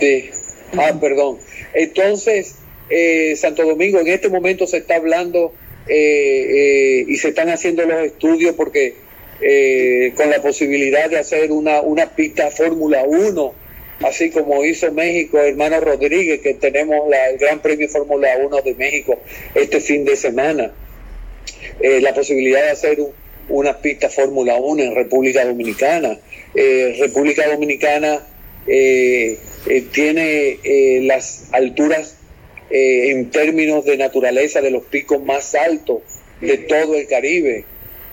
[0.00, 0.30] Sí.
[0.76, 1.38] Ah, perdón.
[1.74, 2.54] Entonces,
[2.88, 5.52] eh, Santo Domingo, en este momento se está hablando
[5.88, 8.94] eh, eh, y se están haciendo los estudios porque
[9.40, 13.54] eh, con la posibilidad de hacer una, una pista Fórmula 1,
[14.04, 18.74] así como hizo México, hermano Rodríguez, que tenemos la- el Gran Premio Fórmula 1 de
[18.74, 19.18] México
[19.54, 20.72] este fin de semana.
[21.80, 23.12] Eh, la posibilidad de hacer un-
[23.48, 26.18] una pista Fórmula 1 en República Dominicana.
[26.54, 28.26] Eh, República Dominicana
[28.66, 29.38] eh,
[29.68, 32.16] eh, tiene eh, las alturas
[32.70, 36.02] eh, en términos de naturaleza de los picos más altos
[36.40, 37.64] de todo el Caribe.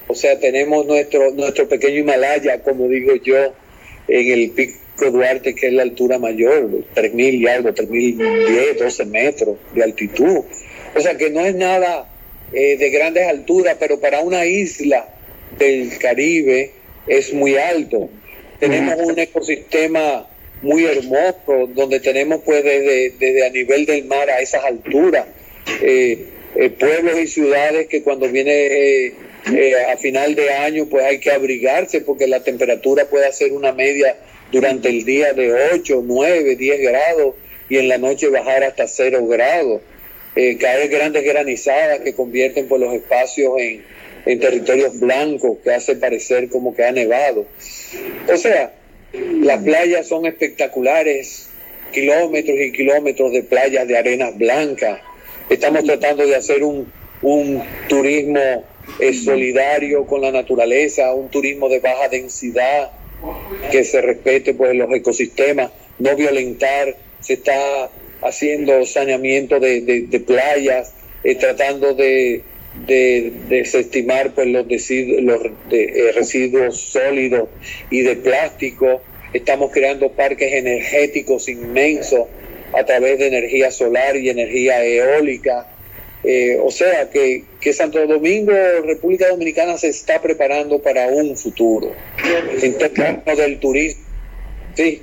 [0.07, 3.53] O sea, tenemos nuestro, nuestro pequeño Himalaya, como digo yo,
[4.07, 4.73] en el pico
[5.05, 10.43] Duarte, que es la altura mayor, 3.000 y algo, 3.010, 12 metros de altitud.
[10.95, 12.09] O sea, que no es nada
[12.53, 15.07] eh, de grandes alturas, pero para una isla
[15.57, 16.71] del Caribe
[17.07, 18.09] es muy alto.
[18.59, 20.27] Tenemos un ecosistema
[20.61, 25.25] muy hermoso, donde tenemos pues desde, desde a nivel del mar a esas alturas,
[25.81, 26.25] eh,
[26.55, 29.13] eh, pueblos y ciudades que cuando viene
[29.91, 34.17] a final de año pues hay que abrigarse porque la temperatura puede ser una media
[34.51, 37.35] durante el día de 8, 9, 10 grados
[37.69, 39.81] y en la noche bajar hasta 0 grados.
[40.35, 43.83] Eh, caer grandes granizadas que convierten pues, los espacios en,
[44.39, 47.47] territorios blancos que hace parecer como que ha nevado.
[48.31, 48.73] O sea,
[49.11, 51.49] las playas son espectaculares,
[51.91, 54.99] kilómetros y kilómetros de playas de arenas blancas.
[55.49, 56.91] Estamos tratando de hacer un,
[57.23, 58.63] un turismo
[58.99, 62.91] eh, solidario con la naturaleza, un turismo de baja densidad,
[63.71, 67.89] que se respete pues los ecosistemas, no violentar, se está
[68.21, 70.93] haciendo saneamiento de, de- playas,
[71.23, 72.41] eh, tratando de,
[72.85, 74.65] de desestimar pues los,
[75.71, 77.49] eh, residuos sólidos
[77.89, 79.01] y de plástico.
[79.33, 82.27] Estamos creando parques energéticos inmensos
[82.73, 85.67] a través de energía solar y energía eólica.
[86.23, 88.51] Eh, o sea que, que Santo Domingo,
[88.83, 91.93] República Dominicana, se está preparando para un futuro.
[92.61, 94.03] En términos del turismo,
[94.75, 95.01] sí,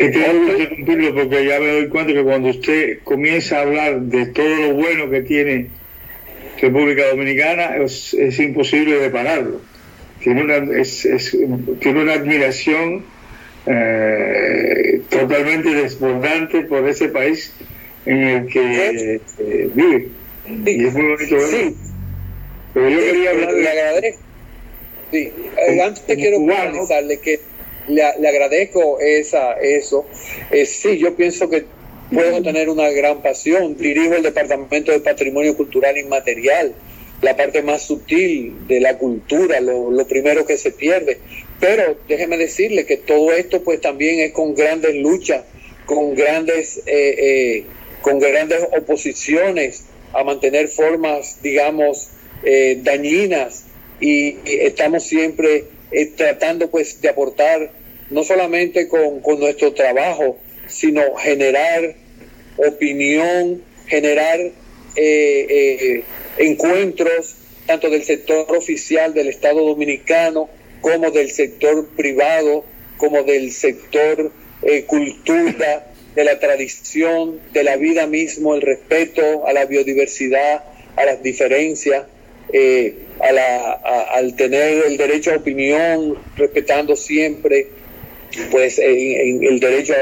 [0.00, 4.26] Y tengo que porque ya me doy cuenta que cuando usted comienza a hablar de
[4.26, 5.68] todo lo bueno que tiene
[6.60, 9.60] República Dominicana, es, imposible de pararlo.
[10.20, 11.06] Tiene una, es-
[11.80, 13.04] tiene una admiración
[13.66, 17.52] eh, totalmente desbordante por ese país
[18.06, 20.08] en el que eh, vive.
[20.64, 21.48] Y es muy bonito verlo.
[21.50, 21.76] sí,
[22.74, 23.68] Pero yo quería hablar le de...
[23.70, 24.20] agradezco.
[25.12, 26.86] Sí, eh, antes como quiero cubano.
[26.86, 27.40] finalizarle que
[27.88, 30.06] le, le agradezco esa, eso.
[30.50, 31.66] Eh, sí, yo pienso que
[32.12, 33.76] puedo tener una gran pasión.
[33.76, 36.74] Dirijo el Departamento de Patrimonio Cultural Inmaterial,
[37.22, 41.18] la parte más sutil de la cultura, lo, lo primero que se pierde.
[41.60, 45.44] Pero déjeme decirle que todo esto pues también es con grandes luchas,
[45.86, 47.64] con grandes, eh, eh,
[48.06, 52.10] con grandes oposiciones a mantener formas, digamos,
[52.44, 53.64] eh, dañinas.
[53.98, 57.72] Y, estamos siempre eh, tratando pues de aportar
[58.10, 60.38] no solamente con, nuestro trabajo,
[60.68, 61.96] sino generar
[62.58, 64.38] opinión, generar
[64.94, 66.04] eh,
[66.38, 67.34] encuentros
[67.66, 70.48] tanto del sector oficial del Estado Dominicano
[70.80, 72.64] como del sector privado,
[72.98, 74.30] como del sector
[74.86, 80.64] cultura, de la tradición, de la vida mismo, el respeto a la biodiversidad,
[80.96, 82.06] a las diferencias,
[82.52, 82.94] eh,
[83.32, 83.72] la-
[84.14, 87.68] al tener el derecho a opinión, respetando siempre
[88.50, 89.94] pues el derecho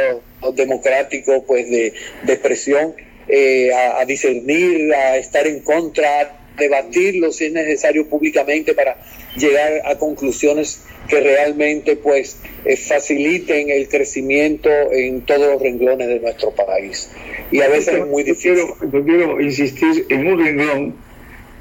[0.54, 1.92] democrático pues de,
[2.28, 2.94] expresión,
[3.28, 8.96] eh, a, discernir, a estar en contra, debatirlo si es necesario públicamente para
[9.36, 16.20] llegar a conclusiones que realmente pues eh, faciliten el crecimiento en todos los renglones de
[16.20, 17.10] nuestro país.
[17.50, 18.54] Y a veces es muy Yo difícil.
[18.54, 20.94] quiero, yo quiero insistir en un renglón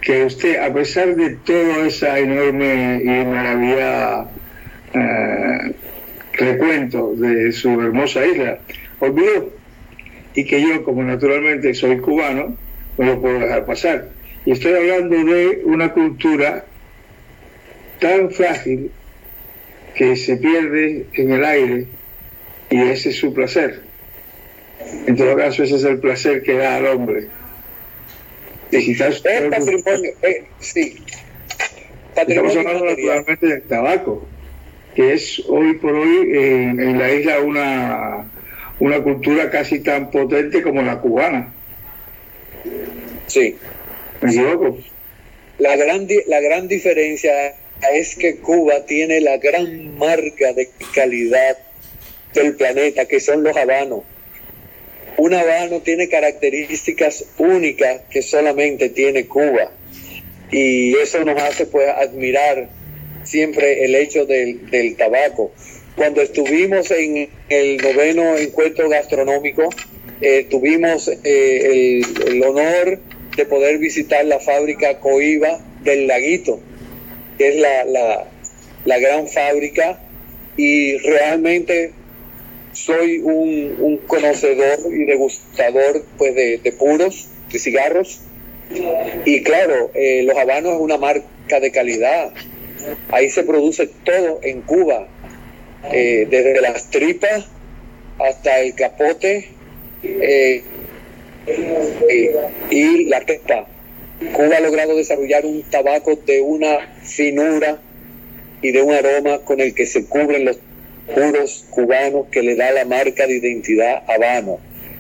[0.02, 4.28] que usted, a pesar de toda esa enorme y maravilla
[4.94, 5.74] eh,
[6.34, 8.60] recuento de su hermosa isla,
[9.00, 9.52] olvidó
[10.36, 12.58] y que yo, como naturalmente soy cubano,
[12.98, 14.10] no lo puedo dejar pasar.
[14.46, 16.66] Y estoy hablando de una cultura
[18.00, 18.92] tan frágil
[19.96, 21.86] que se pierde en el aire
[22.70, 23.82] y ese es su placer.
[25.08, 27.28] En todo caso, ese es el placer que da al hombre.
[28.72, 30.98] Su Es patrimonio, eh, sí.
[32.16, 33.18] Estamos Patrimonio hablando material.
[33.18, 34.28] naturalmente del tabaco,
[34.96, 38.26] que es hoy por hoy en, en la isla una,
[38.80, 41.54] una cultura casi tan potente como la cubana.
[43.28, 43.56] Sí.
[45.60, 47.56] La gran, la gran diferencia
[47.94, 51.58] es que Cuba tiene la gran marca de calidad
[52.34, 54.02] del planeta, que son los habanos.
[55.18, 59.72] Un habano tiene características únicas que solamente tiene Cuba.
[60.52, 62.70] Y eso nos hace pues admirar
[63.24, 65.52] siempre el hecho del, del tabaco.
[65.96, 69.70] Cuando estuvimos en el noveno encuentro gastronómico,
[70.22, 73.00] eh, tuvimos eh, el, el honor
[73.36, 76.60] de poder visitar la fábrica Coiba del Laguito,
[77.38, 78.28] que es la, la,
[78.86, 80.00] la gran fábrica,
[80.56, 81.92] y realmente
[82.74, 88.22] soy un, un conocedor y degustador pues, de, de puros, de cigarros,
[89.26, 92.34] y claro, eh, los habanos es una marca de calidad.
[93.10, 95.08] Ahí se produce todo en Cuba,
[95.92, 97.46] eh, desde las tripas
[98.20, 99.50] hasta el capote
[100.04, 100.64] eh,
[101.48, 102.36] eh,
[102.70, 103.68] y la pepa.
[104.34, 107.80] Cuba ha logrado desarrollar un tabaco de una finura
[108.62, 110.60] y de un aroma con el que se cubren los
[111.14, 114.60] puros cubanos que le da la marca de identidad habano.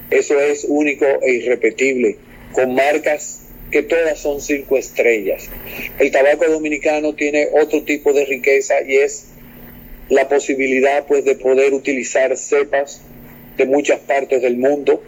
[0.09, 2.17] Eso es único e irrepetible,
[2.51, 5.49] con marcas que todas son cinco estrellas.
[5.97, 9.27] El tabaco dominicano tiene otro tipo de riqueza y es
[10.09, 13.01] la posibilidad pues de poder utilizar cepas
[13.57, 15.01] de muchas partes del mundo.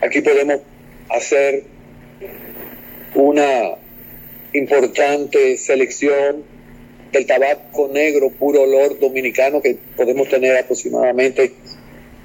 [0.00, 0.60] Aquí podemos
[1.12, 1.64] hacer
[3.14, 3.76] una
[4.52, 6.44] importante selección
[7.12, 11.52] del tabaco negro puro olor dominicano que podemos tener aproximadamente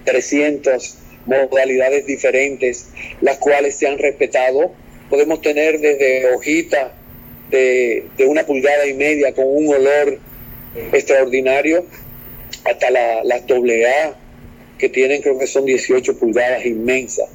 [0.06, 2.88] 300 modalidades diferentes,
[3.22, 4.72] las cuales se han respetado.
[5.10, 6.94] Podemos tener desde hojita
[7.50, 10.20] de, de una pulgada y media con un olor
[10.94, 11.86] extraordinario
[12.64, 14.16] hasta la- las doble A
[14.78, 17.28] que tienen creo que son 18 pulgadas inmensas.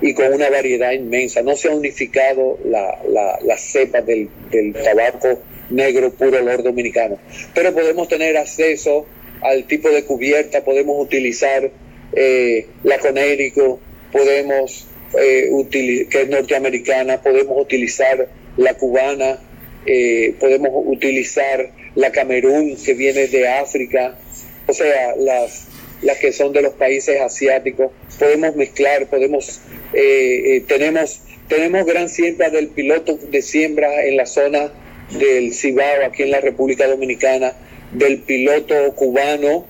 [0.00, 1.42] Y con una variedad inmensa.
[1.42, 5.40] No se ha unificado la, la, la cepa del, del tabaco
[5.70, 7.18] negro puro olor dominicano,
[7.54, 9.06] pero podemos tener acceso
[9.42, 11.70] al tipo de cubierta, podemos utilizar
[12.14, 13.80] eh, la conérico,
[14.10, 14.86] podemos
[15.18, 19.38] eh, que es norteamericana, podemos utilizar la cubana,
[19.86, 24.18] eh, podemos utilizar la Camerún que viene de África,
[24.66, 25.67] o sea, las,
[26.02, 29.60] las que son de los países asiáticos, podemos mezclar, podemos,
[29.92, 34.72] eh, tenemos, tenemos gran siembra del piloto de siembra en la zona
[35.18, 37.52] del Cibao, aquí en la República Dominicana,
[37.92, 39.66] del piloto cubano,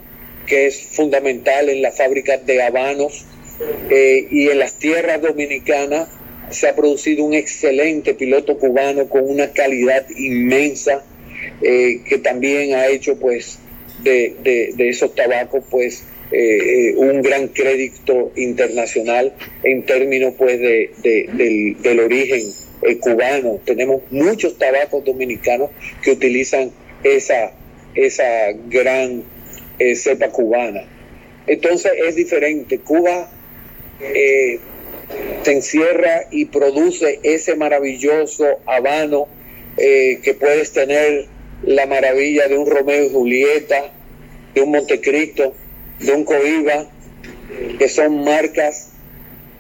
[0.46, 3.26] que es fundamental en la fábrica de habanos,
[4.30, 6.08] y en las tierras dominicanas
[6.50, 11.04] se ha producido un excelente piloto cubano con una calidad inmensa
[11.62, 13.58] eh, que también ha hecho pues
[14.02, 14.34] de,
[14.76, 22.42] de, esos tabacos pues eh, un gran crédito internacional en términos pues de, del, origen
[22.82, 23.60] eh, cubano.
[23.64, 25.70] Tenemos muchos tabacos dominicanos
[26.02, 26.70] que utilizan
[27.02, 27.52] esa,
[27.94, 29.22] esa gran
[29.94, 30.84] cepa cubana.
[31.46, 32.78] Entonces es diferente.
[32.80, 33.30] Cuba
[35.42, 39.28] se encierra y produce ese maravilloso habano
[39.76, 41.26] eh, que puedes tener
[41.62, 43.92] la maravilla de un Romeo y Julieta,
[44.54, 45.54] de un Montecristo,
[46.00, 46.86] un Coiba,
[47.78, 48.90] que son marcas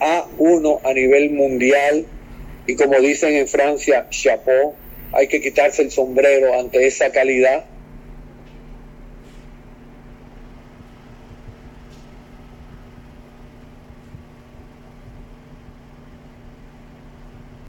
[0.00, 2.06] A1 a nivel mundial.
[2.66, 4.74] Y como dicen en Francia, chapeau,
[5.12, 7.64] hay que quitarse el sombrero ante esa calidad